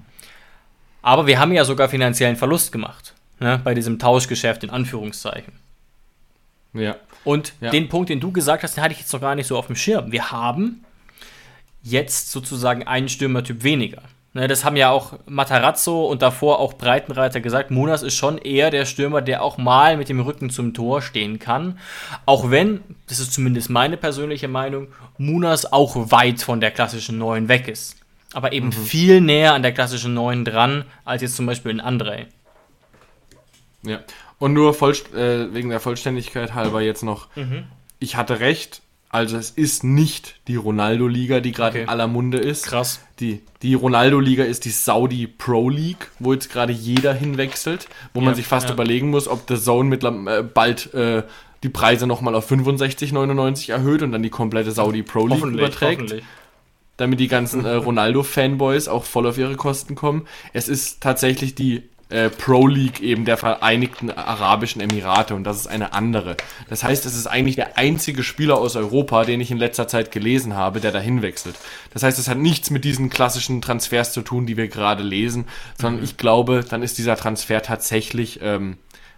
[1.01, 5.53] Aber wir haben ja sogar finanziellen Verlust gemacht, ne, bei diesem Tauschgeschäft in Anführungszeichen.
[6.73, 6.97] Ja.
[7.23, 7.71] Und Ja.
[7.71, 9.67] den Punkt, den du gesagt hast, den hatte ich jetzt noch gar nicht so auf
[9.67, 10.11] dem Schirm.
[10.11, 10.83] Wir haben
[11.81, 14.01] jetzt sozusagen einen Stürmertyp weniger.
[14.33, 17.71] Ne, das haben ja auch Matarazzo und davor auch Breitenreiter gesagt.
[17.71, 21.39] Munas ist schon eher der Stürmer, der auch mal mit dem Rücken zum Tor stehen
[21.39, 21.79] kann.
[22.27, 27.47] Auch wenn, das ist zumindest meine persönliche Meinung, Munas auch weit von der klassischen Neuen
[27.47, 27.95] weg ist.
[28.33, 32.27] Aber eben viel näher an der klassischen Neuen dran, als jetzt zum Beispiel ein André.
[33.81, 33.99] Ja.
[34.37, 37.63] Und nur äh, wegen der Vollständigkeit halber jetzt noch, Mhm.
[37.97, 41.83] ich hatte recht, also es ist nicht die Ronaldo-Liga, die gerade Okay.
[41.83, 42.65] in aller Munde ist.
[42.65, 43.01] Krass.
[43.19, 48.29] Die, die Ronaldo-Liga ist die Saudi Pro League, wo jetzt gerade jeder hinwechselt, wo man
[48.29, 48.73] Ja, sich fast ja.
[48.73, 51.23] überlegen muss, ob The Zone mittler, äh, bald äh,
[51.63, 56.21] die Preise nochmal auf 65,99 erhöht und dann die komplette Saudi Pro League überträgt
[56.97, 60.27] damit die ganzen äh, Ronaldo-Fanboys auch voll auf ihre Kosten kommen.
[60.51, 65.67] Es ist tatsächlich die äh, Pro League eben der Vereinigten Arabischen Emirate und das ist
[65.67, 66.35] eine andere.
[66.67, 70.11] Das heißt, es ist eigentlich der einzige Spieler aus Europa, den ich in letzter Zeit
[70.11, 71.55] gelesen habe, der dahin wechselt.
[71.93, 75.45] Das heißt, es hat nichts mit diesen klassischen Transfers zu tun, die wir gerade lesen,
[75.79, 78.77] sondern ich glaube, dann ist dieser Transfer tatsächlich ähm,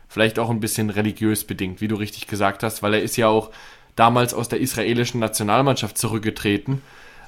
[0.09, 3.29] vielleicht auch ein bisschen religiös bedingt, wie du richtig gesagt hast, weil er ist ja
[3.29, 3.51] auch
[3.95, 6.81] damals aus der israelischen Nationalmannschaft zurückgetreten,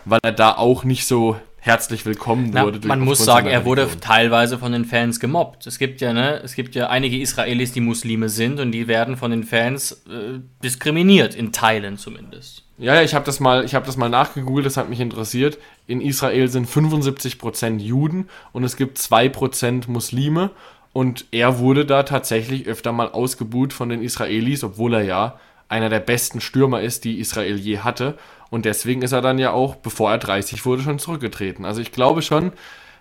[0.04, 2.80] weil er da auch nicht so herzlich willkommen Na, wurde.
[2.80, 5.66] durch- man muss sagen, er wurde teilweise von den Fans gemobbt.
[5.66, 9.16] Es gibt ja, ne, es gibt ja einige Israelis, die Muslime sind und die werden
[9.16, 12.64] von den Fans äh, diskriminiert, in Teilen zumindest.
[12.78, 15.58] Ja, ja, ich habe das mal, ich habe das mal nachgegoogelt, das hat mich interessiert.
[15.88, 20.50] In Israel sind 75% Juden und es gibt 2% Muslime
[20.92, 25.90] und er wurde da tatsächlich öfter mal ausgebuht von den Israelis, obwohl er ja einer
[25.90, 28.18] der besten Stürmer ist, die Israel je hatte
[28.54, 31.66] und deswegen ist er dann ja auch, bevor er 30 wurde, schon zurückgetreten.
[31.66, 32.54] Also ich glaube schon,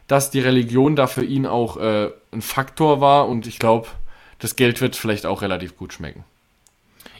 [0.06, 3.88] dass die Religion da für ihn auch äh, ein Faktor war und ich glaube,
[4.38, 6.24] das Geld wird vielleicht auch relativ gut schmecken.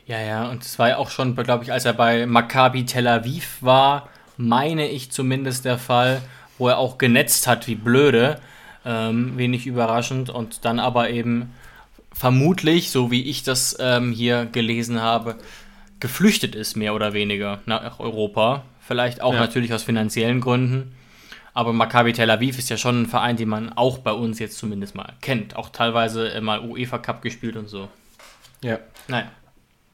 [0.06, 3.06] Ja, ja, und es war ja auch schon, glaube ich, als er bei Maccabi Tel
[3.06, 6.22] Aviv war, meine ich zumindest der Fall,
[6.56, 8.40] wo er auch genetzt hat wie blöde,
[8.86, 11.52] ähm, wenig überraschend und dann aber eben
[12.14, 15.36] vermutlich, so wie ich das ähm, hier gelesen habe,
[16.02, 18.64] geflüchtet ist, mehr oder weniger, nach Europa.
[18.80, 19.40] Vielleicht auch Ja.
[19.40, 20.94] natürlich aus finanziellen Gründen.
[21.54, 24.58] Aber Maccabi Tel Aviv ist ja schon ein Verein, den man auch bei uns jetzt
[24.58, 25.54] zumindest mal kennt.
[25.54, 27.88] Auch teilweise mal UEFA Cup gespielt und so.
[28.62, 28.78] Ja.
[29.08, 29.30] Naja.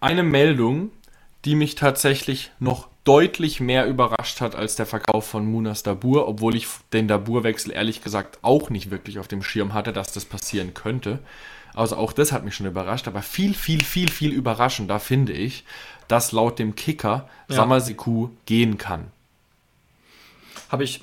[0.01, 0.91] eine Meldung,
[1.45, 6.55] die mich tatsächlich noch deutlich mehr überrascht hat als der Verkauf von Munas Dabur, obwohl
[6.55, 10.73] ich den Dabur-Wechsel ehrlich gesagt auch nicht wirklich auf dem Schirm hatte, dass das passieren
[10.75, 11.19] könnte.
[11.75, 15.65] Also auch das hat mich schon überrascht, aber viel, viel, viel, viel überraschender finde ich,
[16.09, 17.57] dass laut dem Kicker Ja.
[17.57, 19.07] Samaseku gehen kann.
[20.71, 21.03] Habe ich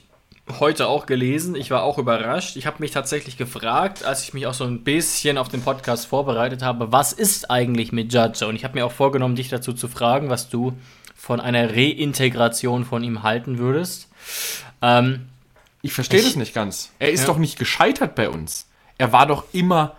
[0.60, 1.56] heute auch gelesen.
[1.56, 2.56] Ich war auch überrascht.
[2.56, 6.06] Ich habe mich tatsächlich gefragt, als ich mich auch so ein bisschen auf den Podcast
[6.06, 8.46] vorbereitet habe, was ist eigentlich mit Judge?
[8.48, 10.74] Und ich habe mir auch vorgenommen, dich dazu zu fragen, was du
[11.16, 14.08] von einer Reintegration von ihm halten würdest.
[14.82, 15.30] Ähm,
[15.82, 16.92] Ich verstehe das nicht ganz.
[16.98, 17.28] Er ist Ja.
[17.28, 18.66] doch nicht gescheitert bei uns.
[18.98, 19.96] Er war doch immer.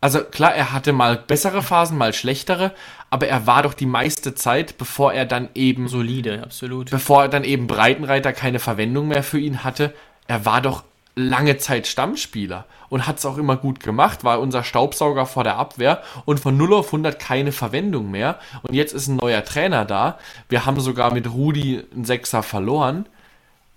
[0.00, 2.72] Also klar, er hatte mal bessere Phasen, mal schlechtere,
[3.10, 6.90] aber er war doch die meiste Zeit, bevor er dann eben solide, absolut.
[6.90, 9.94] bevor er dann eben Breitenreiter keine Verwendung mehr für ihn hatte,
[10.28, 10.84] er war doch
[11.16, 15.56] lange Zeit Stammspieler und hat es auch immer gut gemacht, war unser Staubsauger vor der
[15.56, 18.38] Abwehr und von 0 auf 100 keine Verwendung mehr.
[18.62, 20.18] Und jetzt ist ein neuer Trainer da.
[20.50, 23.06] Wir haben sogar mit Rudi einen Sechser verloren.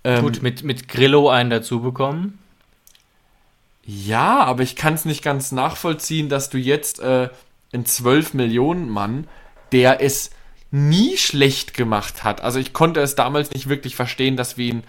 [0.04, 2.39] Ähm, Gut, mit, mit Grillo einen dazu bekommen.
[3.92, 7.28] Ja, aber ich kann es nicht ganz nachvollziehen, dass du jetzt äh,
[7.72, 9.26] einen 12 Millionen Mann,
[9.72, 10.30] der es
[10.70, 12.40] nie schlecht gemacht hat.
[12.40, 14.84] Also ich konnte es damals nicht wirklich verstehen, dass wir ihn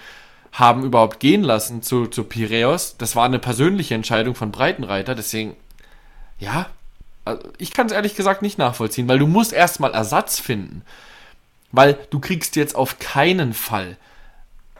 [0.52, 2.96] haben überhaupt gehen lassen zu, zu Piräus.
[3.00, 5.56] Das war eine persönliche Entscheidung von Breitenreiter, deswegen,
[6.38, 6.68] ja,
[7.26, 10.84] also ich kann es ehrlich gesagt nicht nachvollziehen, weil du musst erstmal Ersatz finden.
[11.72, 13.98] Weil du kriegst jetzt auf keinen Fall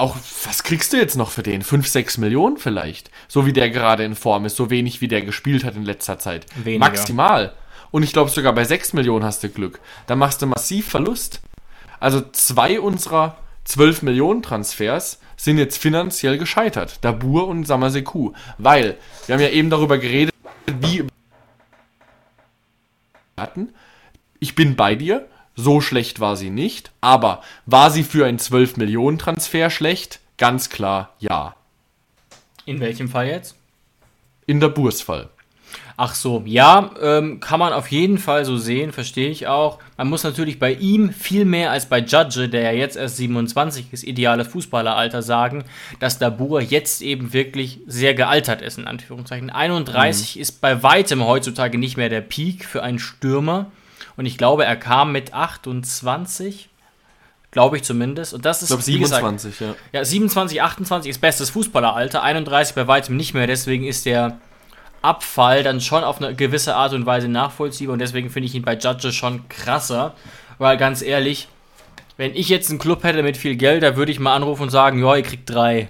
[0.02, 1.62] auch, was kriegst du jetzt noch für den?
[1.62, 3.12] 5, 6 Millionen vielleicht?
[3.28, 6.20] So wie der gerade in Form ist, so wenig wie der gespielt hat in letzter
[6.20, 6.46] Zeit.
[6.56, 6.80] Weniger.
[6.80, 7.54] Maximal.
[7.92, 9.80] Und ich glaube, sogar bei 6 Millionen hast du Glück.
[10.08, 11.42] Da machst du massiv Verlust.
[12.00, 16.98] Also zwei unserer 12 Millionen Transfers sind jetzt finanziell gescheitert.
[17.02, 18.34] Dabur und Samaseku.
[18.58, 20.34] Weil, wir haben ja eben darüber geredet,
[20.80, 21.06] wie
[23.38, 23.74] hatten.
[24.40, 25.28] Ich bin bei dir.
[25.64, 26.92] So schlecht war sie nicht.
[27.02, 30.20] Aber war sie für einen 12 Millionen Transfer schlecht?
[30.40, 31.56] Ganz klar, ja.
[32.66, 33.56] In welchem Fall jetzt?
[34.48, 35.30] In der Bursfall.
[35.98, 39.78] Ach so, ja, ähm, kann man auf jeden Fall so sehen, verstehe ich auch.
[39.98, 43.94] Man muss natürlich bei ihm viel mehr als bei Judge, der ja jetzt erst 27
[43.94, 45.64] ist, ideale Fußballeralter, sagen,
[46.00, 49.52] dass Dabur jetzt eben wirklich sehr gealtert ist, in Anführungszeichen.
[49.52, 53.72] 31 ist bei weitem heutzutage nicht mehr der Peak für einen Stürmer.
[54.18, 56.70] Und ich glaube, er kam mit 28,
[57.52, 58.34] glaube ich zumindest.
[58.34, 59.76] Und das ist, Ich glaube wie gesagt, 27, ja.
[59.92, 63.48] ja, 27, 28 ist bestes Fußballeralter, 31 bei weitem nicht mehr.
[63.48, 64.38] Deswegen ist der
[65.02, 67.94] Abfall dann schon auf eine gewisse Art und Weise nachvollziehbar.
[67.94, 70.14] Und deswegen finde ich ihn bei Judge schon krasser.
[70.58, 71.48] Weil ganz ehrlich,
[72.18, 74.70] wenn ich jetzt einen Club hätte mit viel Geld, da würde ich mal anrufen und
[74.70, 75.90] sagen, ja, ihr kriegt drei.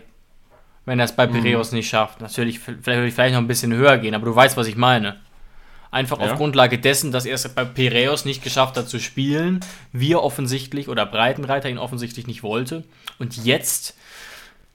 [0.86, 2.22] Wenn er es bei Piraeus nicht schafft.
[2.22, 4.76] Natürlich, vielleicht würde ich vielleicht noch ein bisschen höher gehen, aber du weißt, was ich
[4.76, 5.20] meine.
[5.92, 6.32] Einfach Ja.
[6.32, 9.60] auf Grundlage dessen, dass er es bei Piraeus nicht geschafft hat zu spielen,
[9.92, 12.86] wir offensichtlich oder Breitenreiter ihn offensichtlich nicht wollte.
[13.20, 13.96] Und jetzt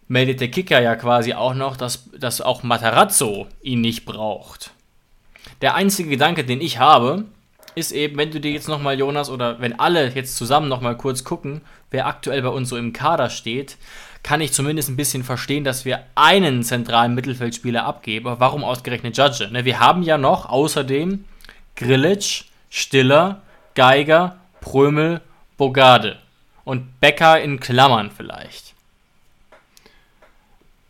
[0.09, 4.71] meldet der Kicker ja quasi auch noch, dass, dass auch Matarazzo ihn nicht braucht.
[5.63, 7.25] Der einzige Gedanke, den ich habe,
[7.75, 11.25] ist eben, wenn du dir jetzt nochmal, Jonas, oder wenn alle jetzt zusammen nochmal kurz
[11.25, 13.77] gucken, wer aktuell bei uns so im Kader steht,
[14.27, 18.35] kann ich zumindest ein bisschen verstehen, dass wir einen zentralen Mittelfeldspieler abgeben.
[18.39, 19.49] Warum ausgerechnet Judge?
[19.53, 21.25] Ne, wir haben ja noch außerdem
[21.77, 23.43] Grilic, Stiller,
[23.77, 25.21] Geiger, Prömel,
[25.57, 26.19] Bogarde.
[26.65, 28.75] Und Becker in Klammern vielleicht.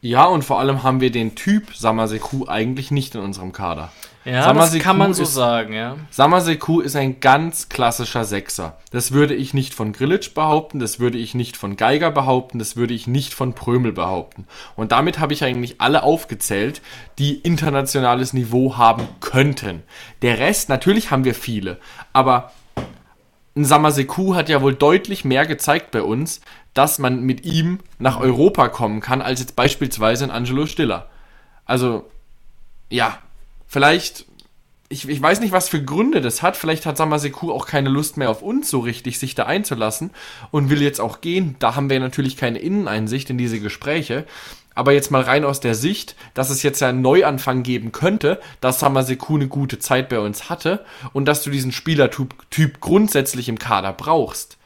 [0.00, 3.92] Ja, und vor allem haben wir den Typ Samaseku eigentlich nicht in unserem Kader.
[4.26, 5.96] Ja, Samaseku das kann man so ist- sagen, ja.
[6.10, 8.76] Samaseku ist ein ganz klassischer Sechser.
[8.90, 12.74] Das würde ich nicht von Grilic behaupten, das würde ich nicht von Geiger behaupten, das
[12.74, 14.48] würde ich nicht von Prömel behaupten.
[14.74, 16.82] Und damit habe ich eigentlich alle aufgezählt,
[17.20, 19.84] die internationales Niveau haben könnten.
[20.22, 21.78] Der Rest, natürlich haben wir viele,
[22.12, 22.50] aber
[23.56, 26.40] ein Samaseku hat ja wohl deutlich mehr gezeigt bei uns,
[26.74, 31.06] dass man mit ihm nach Europa kommen kann, als jetzt beispielsweise ein Angelo Stiller.
[31.64, 32.10] Also,
[32.90, 33.18] ja,
[33.76, 34.24] vielleicht,
[34.88, 36.56] ich, ich weiß nicht, was für Gründe das hat.
[36.56, 40.12] Vielleicht hat Samaseku auch keine Lust mehr auf uns so richtig, sich da einzulassen
[40.50, 41.56] und will jetzt auch gehen.
[41.58, 44.24] Da haben wir natürlich keine Inneneinsicht in diese Gespräche.
[44.74, 48.40] Aber jetzt mal rein aus der Sicht, dass es jetzt ja einen Neuanfang geben könnte,
[48.62, 53.50] dass Samaseku eine gute Zeit bei uns hatte und dass du diesen Spielertyp Typ grundsätzlich
[53.50, 54.56] im Kader brauchst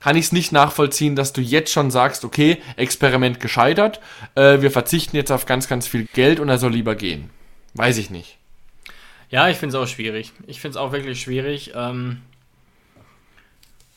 [0.00, 4.00] kann ich es nicht nachvollziehen, dass du jetzt schon sagst, okay, Experiment gescheitert,
[4.36, 7.30] äh, wir verzichten jetzt auf ganz, ganz viel Geld und er soll lieber gehen.
[7.78, 8.36] Weiß ich nicht.
[9.30, 10.32] Ja, ich finde es auch schwierig.
[10.46, 11.72] Ich finde es auch wirklich schwierig.
[11.74, 12.22] Ähm,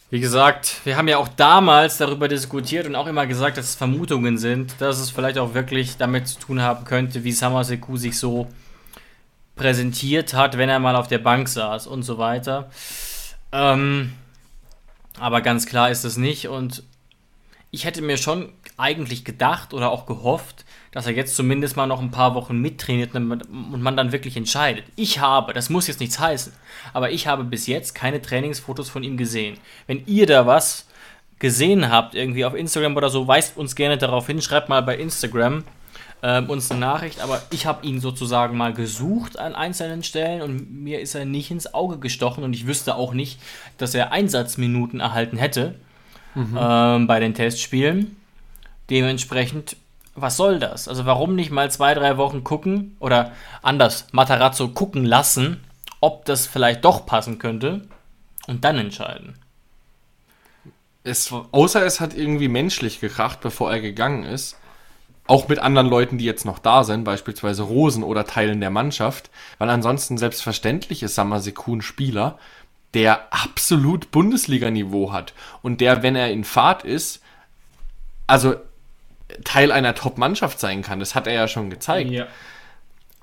[0.09, 3.75] wie gesagt, wir haben ja auch damals darüber diskutiert und auch immer gesagt, dass es
[3.75, 8.19] Vermutungen sind, dass es vielleicht auch wirklich damit zu tun haben könnte, wie Samaseku sich
[8.19, 8.47] so
[9.55, 12.69] präsentiert hat, wenn er mal auf der Bank saß und so weiter.
[13.53, 14.13] Ähm,
[15.17, 16.83] aber ganz klar ist es nicht und
[17.69, 22.01] ich hätte mir schon eigentlich gedacht oder auch gehofft, dass er jetzt zumindest mal noch
[22.01, 24.83] ein paar Wochen mittrainiert und man dann wirklich entscheidet.
[24.95, 26.53] Ich habe, das muss jetzt nichts heißen,
[26.93, 29.57] aber ich habe bis jetzt keine Trainingsfotos von ihm gesehen.
[29.87, 30.87] Wenn ihr da was
[31.39, 34.97] gesehen habt, irgendwie auf Instagram oder so, weist uns gerne darauf hin, schreibt mal bei
[34.97, 35.63] Instagram
[36.23, 40.71] ähm, uns eine Nachricht, aber ich habe ihn sozusagen mal gesucht an einzelnen Stellen und
[40.83, 43.39] mir ist er nicht ins Auge gestochen und ich wüsste auch nicht,
[43.77, 45.75] dass er Einsatzminuten erhalten hätte
[46.35, 46.57] mhm.
[46.59, 48.17] ähm, bei den Testspielen.
[48.91, 49.77] Dementsprechend,
[50.15, 50.87] was soll das?
[50.87, 55.63] Also warum nicht mal zwei, drei Wochen gucken oder anders, Matarazzo gucken lassen,
[56.01, 57.87] ob das vielleicht doch passen könnte
[58.47, 59.35] und dann entscheiden.
[61.03, 64.57] Es, außer es hat irgendwie menschlich gekracht, bevor er gegangen ist,
[65.27, 69.29] auch mit anderen Leuten, die jetzt noch da sind, beispielsweise Rosen oder Teilen der Mannschaft,
[69.59, 72.37] weil ansonsten selbstverständlich ist Samaseku ein Spieler,
[72.93, 77.21] der absolut Bundesliga-Niveau hat und der, wenn er in Fahrt ist,
[78.27, 78.55] also
[79.43, 80.99] Teil einer Top-Mannschaft sein kann.
[80.99, 82.11] Das hat er ja schon gezeigt.
[82.11, 82.27] Ja.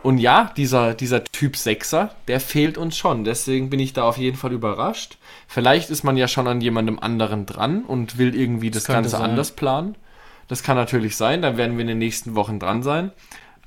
[0.02, 3.24] Und ja, dieser, dieser Typ Sechser, der fehlt uns schon.
[3.24, 5.18] Deswegen bin ich da auf jeden Fall überrascht.
[5.48, 9.10] Vielleicht ist man ja schon an jemandem anderen dran und will irgendwie das, das Ganze
[9.10, 9.22] sein.
[9.22, 9.96] anders planen.
[10.46, 13.10] Das kann natürlich sein, dann werden wir in den nächsten Wochen dran sein.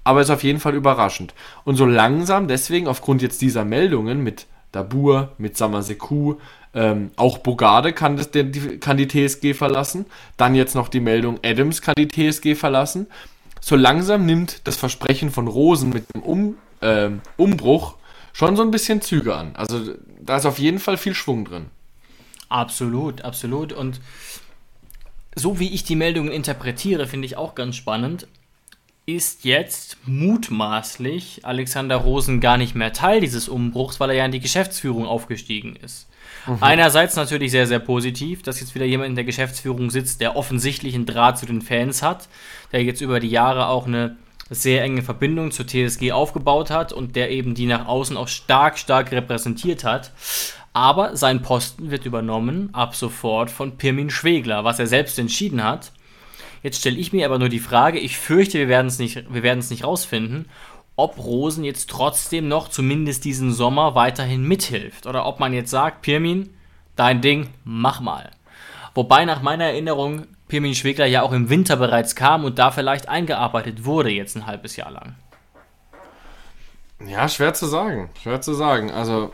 [0.04, 1.34] Aber ist auf jeden Fall überraschend.
[1.64, 6.36] Und so langsam, deswegen aufgrund jetzt dieser Meldungen mit Dabur, mit Samaseku,
[6.74, 10.06] ähm, auch Bogarde kann, das, die, kann die TSG verlassen.
[10.38, 13.08] Dann jetzt noch die Meldung, Adams kann die TSG verlassen.
[13.60, 17.96] So langsam nimmt das Versprechen von Rosen mit dem um, äh, Umbruch
[18.34, 19.56] schon so ein bisschen Züge an.
[19.56, 21.68] Also da ist auf jeden Fall viel Schwung drin.
[22.50, 23.72] Absolut, absolut.
[23.74, 24.02] Und
[25.36, 28.28] so wie ich die Meldungen interpretiere, finde ich auch ganz spannend,
[29.06, 34.32] ist jetzt mutmaßlich Alexander Rosen gar nicht mehr Teil dieses Umbruchs, weil er ja in
[34.32, 36.08] die Geschäftsführung aufgestiegen ist.
[36.46, 36.58] Mhm.
[36.62, 40.96] Einerseits natürlich sehr, sehr positiv, dass jetzt wieder jemand in der Geschäftsführung sitzt, der offensichtlich
[40.96, 42.28] einen Draht zu den Fans hat,
[42.72, 44.18] der jetzt über die Jahre auch eine
[44.50, 48.78] sehr enge Verbindung zur TSG aufgebaut hat und der eben die nach außen auch stark,
[48.78, 50.12] stark repräsentiert hat.
[50.74, 55.92] Aber sein Posten wird übernommen ab sofort von Pirmin Schwegler, was er selbst entschieden hat.
[56.64, 59.84] Jetzt stelle ich mir aber nur die Frage, ich fürchte, wir werden es nicht, nicht
[59.84, 60.46] rausfinden,
[61.02, 65.08] ob Rosen jetzt trotzdem noch zumindest diesen Sommer weiterhin mithilft.
[65.08, 66.54] Oder ob man jetzt sagt, Pirmin,
[66.96, 68.32] dein Ding, mach mal.
[68.94, 73.10] Wobei nach meiner Erinnerung Pirmin Schwegler ja auch im Winter bereits kam und da vielleicht
[73.10, 75.16] eingearbeitet wurde, jetzt ein halbes Jahr lang.
[77.08, 78.10] Ja, schwer zu sagen.
[78.22, 78.92] Schwer zu sagen.
[78.92, 79.32] Also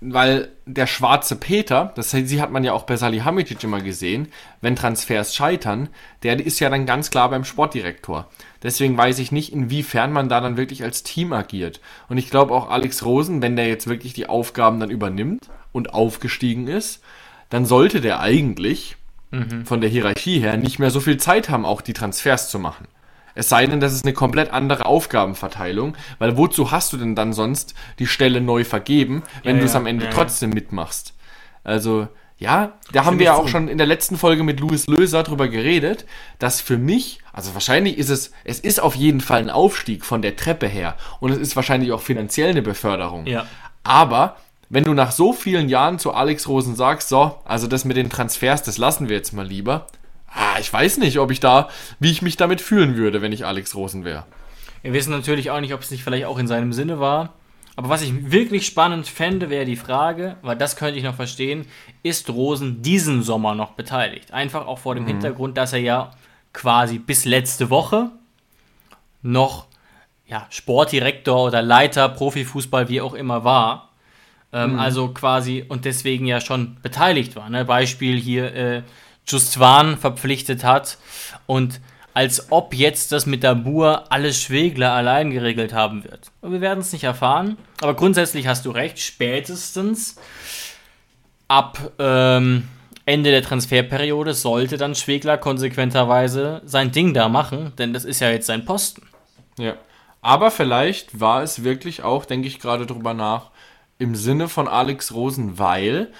[0.00, 4.76] weil der schwarze Peter, das sie hat man ja auch bei Salihamidzic immer gesehen, wenn
[4.76, 5.88] Transfers scheitern,
[6.22, 8.28] der ist ja dann ganz klar beim Sportdirektor.
[8.62, 11.80] Deswegen weiß ich nicht, inwiefern man da dann wirklich als Team agiert.
[12.08, 15.92] Und ich glaube auch Alex Rosen, wenn der jetzt wirklich die Aufgaben dann übernimmt und
[15.92, 17.02] aufgestiegen ist,
[17.50, 18.96] dann sollte der eigentlich
[19.30, 19.66] mhm.
[19.66, 22.88] von der Hierarchie her nicht mehr so viel Zeit haben, auch die Transfers zu machen.
[23.34, 27.34] Es sei denn, das ist eine komplett andere Aufgabenverteilung, weil wozu hast du denn dann
[27.34, 31.12] sonst die Stelle neu vergeben, wenn ja, du es am Ende ja, trotzdem mitmachst?
[31.62, 32.08] Also,
[32.38, 35.48] ja, da haben wir ja auch schon in der letzten Folge mit Louis Löser drüber
[35.48, 36.04] geredet,
[36.38, 40.20] dass für mich, also wahrscheinlich ist es, es ist auf jeden Fall ein Aufstieg von
[40.20, 43.26] der Treppe her und es ist wahrscheinlich auch finanziell eine Beförderung.
[43.26, 43.46] Ja.
[43.84, 44.36] Aber
[44.68, 48.10] wenn du nach so vielen Jahren zu Alex Rosen sagst, so, also das mit den
[48.10, 49.86] Transfers, das lassen wir jetzt mal lieber,
[50.28, 51.70] ah, ich weiß nicht, ob ich da,
[52.00, 54.24] wie ich mich damit fühlen würde, wenn ich Alex Rosen wäre.
[54.82, 57.32] Wir wissen natürlich auch nicht, ob es nicht vielleicht auch in seinem Sinne war.
[57.76, 61.66] Aber was ich wirklich spannend fände, wäre die Frage, weil das könnte ich noch verstehen,
[62.02, 64.32] ist Rosen diesen Sommer noch beteiligt?
[64.32, 65.08] Einfach auch vor dem mhm.
[65.08, 66.10] Hintergrund, dass er ja
[66.54, 68.10] quasi bis letzte Woche
[69.20, 69.66] noch
[70.26, 73.90] ja, Sportdirektor oder Leiter Profifußball, wie auch immer war.
[74.52, 74.78] Ähm, mhm.
[74.78, 77.50] Also quasi und deswegen ja schon beteiligt war.
[77.50, 77.66] Ne?
[77.66, 78.82] Beispiel hier äh,
[79.26, 80.98] Justwan verpflichtet hat
[81.46, 81.80] und
[82.16, 86.30] als ob jetzt das mit Dabur alles Schwegler allein geregelt haben wird.
[86.40, 90.16] wir werden es nicht erfahren, aber grundsätzlich hast du recht, spätestens
[91.46, 92.68] ab ähm,
[93.04, 98.30] Ende der Transferperiode sollte dann Schwegler konsequenterweise sein Ding da machen, denn das ist ja
[98.30, 99.02] jetzt sein Posten.
[99.58, 99.74] Ja,
[100.22, 103.50] aber vielleicht war es wirklich auch, denke ich gerade drüber nach,
[103.98, 106.10] im Sinne von Alex Rosen, weil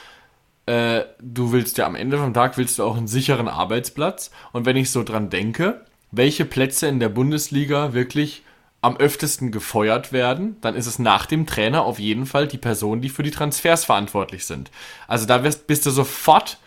[0.67, 4.31] äh, du willst ja am Ende vom Tag willst du auch einen sicheren Arbeitsplatz.
[4.53, 5.87] Und wenn ich so dran denke,
[6.17, 8.43] welche Plätze in der Bundesliga wirklich
[8.83, 13.01] am öftesten gefeuert werden, dann ist es nach dem Trainer auf jeden Fall die Person,
[13.01, 14.71] die für die Transfers verantwortlich sind.
[15.09, 16.59] Also da bist, du sofort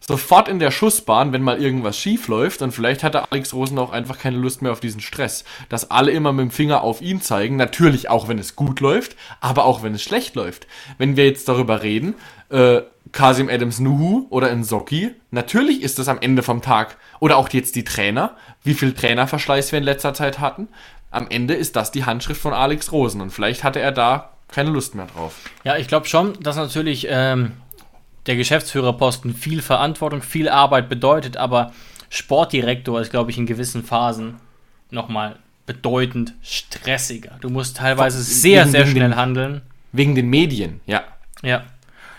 [0.00, 2.62] sofort in der Schussbahn, wenn mal irgendwas schief läuft.
[2.62, 5.44] Und vielleicht hatte Alex Rosen auch einfach keine Lust mehr auf diesen Stress.
[5.68, 7.56] Dass alle immer mit dem Finger auf ihn zeigen.
[7.56, 10.66] Natürlich auch, wenn es gut läuft, aber auch, wenn es schlecht läuft.
[10.96, 12.14] Wenn wir jetzt darüber reden,
[12.50, 12.82] äh,
[13.12, 17.74] Kasim Adams Nuhu oder Nsoki, natürlich ist es am Ende vom Tag, oder auch jetzt
[17.76, 20.68] die Trainer, wie viel Trainerverschleiß wir in letzter Zeit hatten,
[21.10, 23.20] am Ende ist das die Handschrift von Alex Rosen.
[23.20, 25.34] Und vielleicht hatte er da keine Lust mehr drauf.
[25.64, 27.52] Ja, ich glaube schon, dass natürlich ähm,
[28.28, 31.72] der Geschäftsführerposten viel Verantwortung, viel Arbeit bedeutet, aber
[32.10, 34.36] Sportdirektor ist, glaube ich, in gewissen Phasen
[34.90, 37.32] nochmal bedeutend stressiger.
[37.40, 39.62] Du musst teilweise sehr, wegen, sehr schnell den, handeln.
[39.92, 41.04] Wegen den Medien, ja.
[41.42, 41.64] Ja.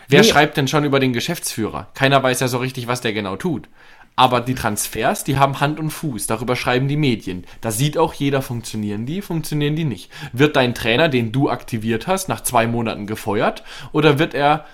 [0.08, 0.28] Wer Nee.
[0.28, 1.88] schreibt denn schon über den Geschäftsführer?
[1.94, 3.68] Keiner weiß ja so richtig, was der genau tut.
[4.16, 6.28] Aber die Transfers, die haben Hand und Fuß.
[6.28, 7.46] Darüber schreiben die Medien.
[7.62, 10.12] Da sieht auch jeder, funktionieren die, funktionieren die nicht.
[10.34, 13.64] Wird dein Trainer, den du aktiviert hast, nach zwei Monaten gefeuert?
[13.94, 14.66] Oder wird er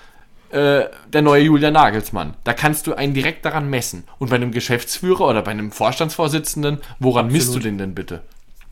[0.51, 2.35] äh, der neue Julian Nagelsmann?
[2.43, 4.03] Da kannst du einen direkt daran messen.
[4.19, 8.21] Und bei einem Geschäftsführer oder bei einem Vorstandsvorsitzenden, woran misst du den denn bitte?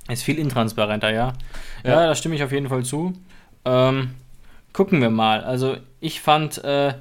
[0.10, 1.34] Ist viel intransparenter, ja.
[1.84, 2.08] Ja, Ja.
[2.08, 3.14] da stimme ich auf jeden Fall zu.
[3.66, 4.12] Ähm,
[4.74, 5.44] gucken wir mal.
[5.44, 6.94] Also ich fand äh,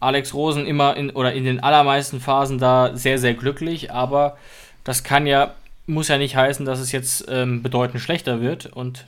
[0.00, 4.36] Alex Rosen immer in oder in den allermeisten Phasen da sehr, sehr glücklich, aber
[4.84, 5.54] das kann ja,
[5.86, 8.66] muss ja nicht heißen, dass es jetzt ähm, bedeutend schlechter wird.
[8.66, 9.06] Und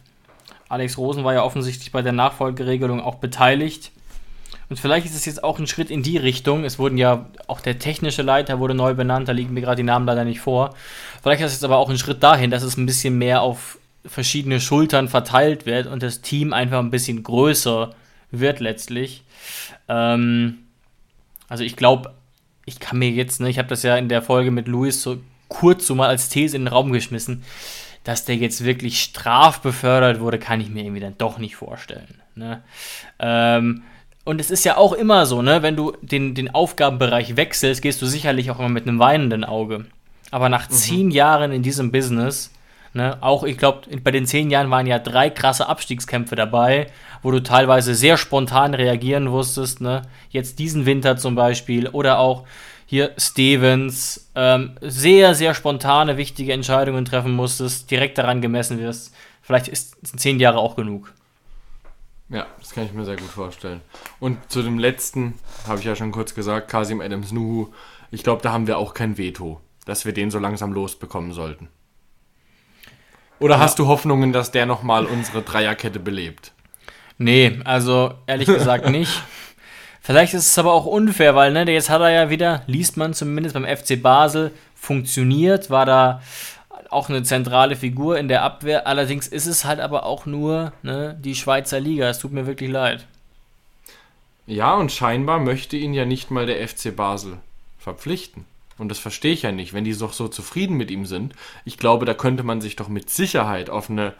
[0.68, 3.90] Alex Rosen war ja offensichtlich bei der Nachfolgeregelung auch beteiligt.
[4.68, 6.64] Und vielleicht ist es jetzt auch ein Schritt in die Richtung.
[6.64, 9.82] Es wurden ja, auch der technische Leiter wurde neu benannt, da liegen mir gerade die
[9.82, 10.74] Namen leider nicht vor.
[11.22, 13.78] Vielleicht ist es jetzt aber auch ein Schritt dahin, dass es ein bisschen mehr auf
[14.06, 17.94] verschiedene Schultern verteilt wird und das Team einfach ein bisschen größer
[18.30, 19.22] wird letztlich.
[19.88, 20.58] Ähm,
[21.48, 22.14] also ich glaube,
[22.66, 25.18] ich kann mir jetzt, ne, ich habe das ja in der Folge mit Luis so
[25.48, 27.44] kurz so mal als These in den Raum geschmissen,
[28.02, 32.20] dass der jetzt wirklich strafbefördert wurde, kann ich mir irgendwie dann doch nicht vorstellen.
[32.34, 32.62] Ne?
[33.18, 33.82] Ähm,
[34.24, 38.00] und es ist ja auch immer so, ne, wenn du den, den Aufgabenbereich wechselst, gehst
[38.00, 39.84] du sicherlich auch immer mit einem weinenden Auge.
[40.30, 42.50] Aber nach zehn Jahren in diesem Business,
[42.94, 46.88] ne, auch ich glaube, bei den zehn Jahren waren ja drei krasse Abstiegskämpfe dabei,
[47.22, 50.02] wo du teilweise sehr spontan reagieren musstest, ne?
[50.30, 52.44] Jetzt diesen Winter zum Beispiel oder auch
[52.86, 59.14] hier Stevens, ähm, sehr, sehr spontane, wichtige Entscheidungen treffen musstest, direkt daran gemessen wirst.
[59.42, 61.12] Vielleicht ist sind zehn Jahre auch genug.
[62.30, 63.80] Ja, das kann ich mir sehr gut vorstellen.
[64.18, 65.34] Und zu dem letzten,
[65.66, 67.68] habe ich ja schon kurz gesagt, Kasim Adams Nuhu,
[68.10, 71.68] ich glaube, da haben wir auch kein Veto, dass wir den so langsam losbekommen sollten.
[73.40, 76.52] Oder hast du Hoffnungen, dass der nochmal unsere Dreierkette belebt?
[77.18, 79.22] Nee, also ehrlich gesagt nicht.
[80.00, 83.14] Vielleicht ist es aber auch unfair, weil ne, jetzt hat er ja wieder, liest man
[83.14, 86.20] zumindest beim FC Basel, funktioniert, war da
[86.92, 88.86] auch eine zentrale Figur in der Abwehr.
[88.86, 92.08] Allerdings ist es halt aber auch nur ne, die Schweizer Liga.
[92.08, 93.06] Es tut mir wirklich leid.
[94.46, 97.38] Ja, und scheinbar möchte ihn ja nicht mal der FC Basel
[97.78, 98.44] verpflichten.
[98.76, 101.34] Und das verstehe ich ja nicht, wenn die doch so zufrieden mit ihm sind.
[101.64, 104.14] Ich glaube, da könnte man sich doch mit Sicherheit auf eine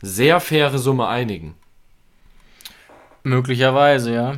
[0.00, 1.54] sehr faire Summe einigen.
[3.22, 4.34] Möglicherweise, ja.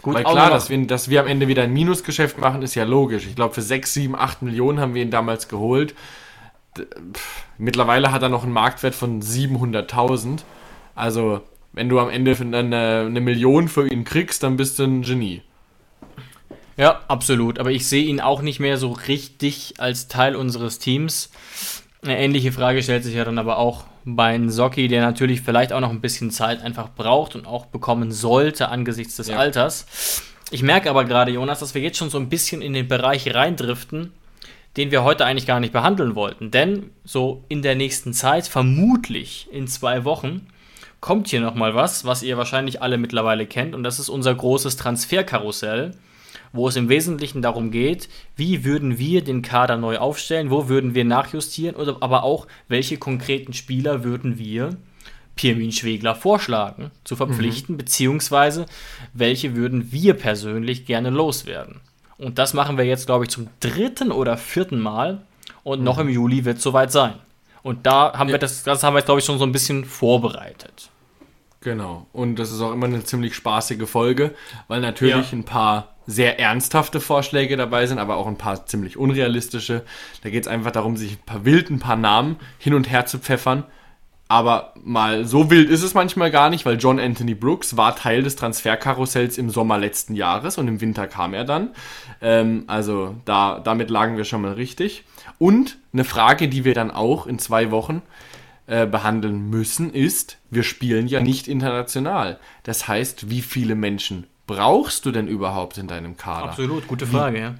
[0.00, 2.84] Gut, Weil klar, dass wir, dass wir am Ende wieder ein Minusgeschäft machen, ist ja
[2.84, 3.26] logisch.
[3.26, 5.94] Ich glaube, für 6, 7, 8 Millionen haben wir ihn damals geholt.
[7.58, 10.40] Mittlerweile hat er noch einen Marktwert von 700.000.
[10.94, 11.40] Also,
[11.72, 15.42] wenn du am Ende eine, eine Million für ihn kriegst, dann bist du ein Genie.
[16.76, 17.58] Ja, absolut.
[17.58, 21.30] Aber ich sehe ihn auch nicht mehr so richtig als Teil unseres Teams.
[22.02, 25.80] Eine ähnliche Frage stellt sich ja dann aber auch bei Socki, der natürlich vielleicht auch
[25.80, 29.36] noch ein bisschen Zeit einfach braucht und auch bekommen sollte angesichts des Ja.
[29.36, 30.22] Alters.
[30.50, 33.34] Ich merke aber gerade, Jonas, dass wir jetzt schon so ein bisschen in den Bereich
[33.34, 34.12] reindriften,
[34.76, 36.50] den wir heute eigentlich gar nicht behandeln wollten.
[36.50, 40.46] Denn so in der nächsten Zeit, vermutlich in zwei Wochen,
[41.00, 43.74] kommt hier nochmal was, was ihr wahrscheinlich alle mittlerweile kennt.
[43.74, 45.94] Und das ist unser großes Transferkarussell
[46.52, 50.94] wo es im Wesentlichen darum geht, wie würden wir den Kader neu aufstellen, wo würden
[50.94, 54.76] wir nachjustieren, oder aber auch, welche konkreten Spieler würden wir
[55.36, 58.66] Pirmin Schwegler vorschlagen, zu verpflichten, beziehungsweise
[59.12, 61.80] welche würden wir persönlich gerne loswerden.
[62.18, 65.22] Und das machen wir jetzt, glaube ich, zum dritten oder vierten Mal
[65.62, 67.14] und noch im Juli wird es soweit sein.
[67.62, 70.90] Und da haben wir das, das haben wir, glaube ich, schon so ein bisschen vorbereitet.
[71.60, 72.06] Genau.
[72.12, 74.34] Und das ist auch immer eine ziemlich spaßige Folge,
[74.68, 75.38] weil natürlich Ja.
[75.38, 79.82] ein paar sehr ernsthafte Vorschläge dabei sind, aber auch ein paar ziemlich unrealistische.
[80.22, 83.06] Da geht es einfach darum, sich ein paar wild, ein paar Namen hin und her
[83.06, 83.64] zu pfeffern.
[84.28, 88.22] Aber mal so wild ist es manchmal gar nicht, weil John Anthony Brooks war Teil
[88.22, 91.70] des Transferkarussells im Sommer letzten Jahres und im Winter kam er dann.
[92.20, 95.04] Ähm, also da, damit lagen wir schon mal richtig.
[95.38, 98.02] Und eine Frage, die wir dann auch in zwei Wochen
[98.66, 102.38] äh, behandeln müssen, ist, wir spielen ja nicht international.
[102.64, 106.50] Das heißt, wie viele Menschen brauchst du denn überhaupt in deinem Kader?
[106.50, 107.54] Absolut, gute Frage, ja.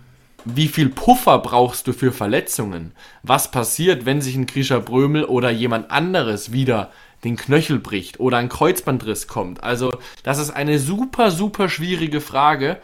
[0.54, 2.92] Wie viel Puffer brauchst du für Verletzungen?
[3.22, 6.90] Was passiert, wenn sich ein Grisha Brömel oder jemand anderes wieder
[7.24, 9.62] den Knöchel bricht oder ein Kreuzbandriss kommt?
[9.62, 9.92] Also,
[10.22, 12.78] das ist eine super, super schwierige Frage.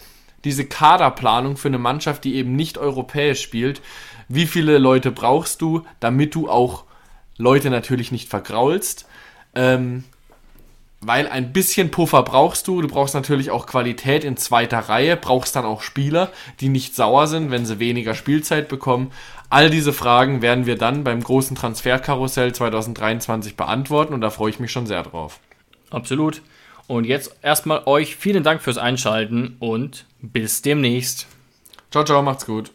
[0.45, 3.81] Diese Kaderplanung für eine Mannschaft, die eben nicht europäisch spielt.
[4.29, 6.85] Wie viele Leute brauchst du, damit du auch
[7.39, 9.07] Leute natürlich nicht vergraulst?
[9.55, 10.05] Ähm,
[11.07, 12.83] weil ein bisschen Puffer brauchst du.
[12.83, 16.31] Du brauchst natürlich auch Qualität in zweiter Reihe, brauchst dann auch Spieler,
[16.61, 19.11] die nicht sauer sind, wenn sie weniger Spielzeit bekommen.
[19.51, 24.61] All diese Fragen werden wir dann beim großen Transferkarussell 2023 beantworten und da freue ich
[24.61, 25.39] mich schon sehr drauf.
[25.91, 26.43] Absolut.
[26.87, 31.27] Und jetzt erstmal euch vielen Dank fürs Einschalten und bis demnächst.
[31.91, 32.73] Ciao, ciao, macht's gut.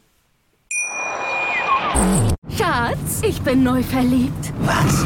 [2.58, 4.54] Schatz, ich bin neu verliebt.
[4.62, 5.06] Was?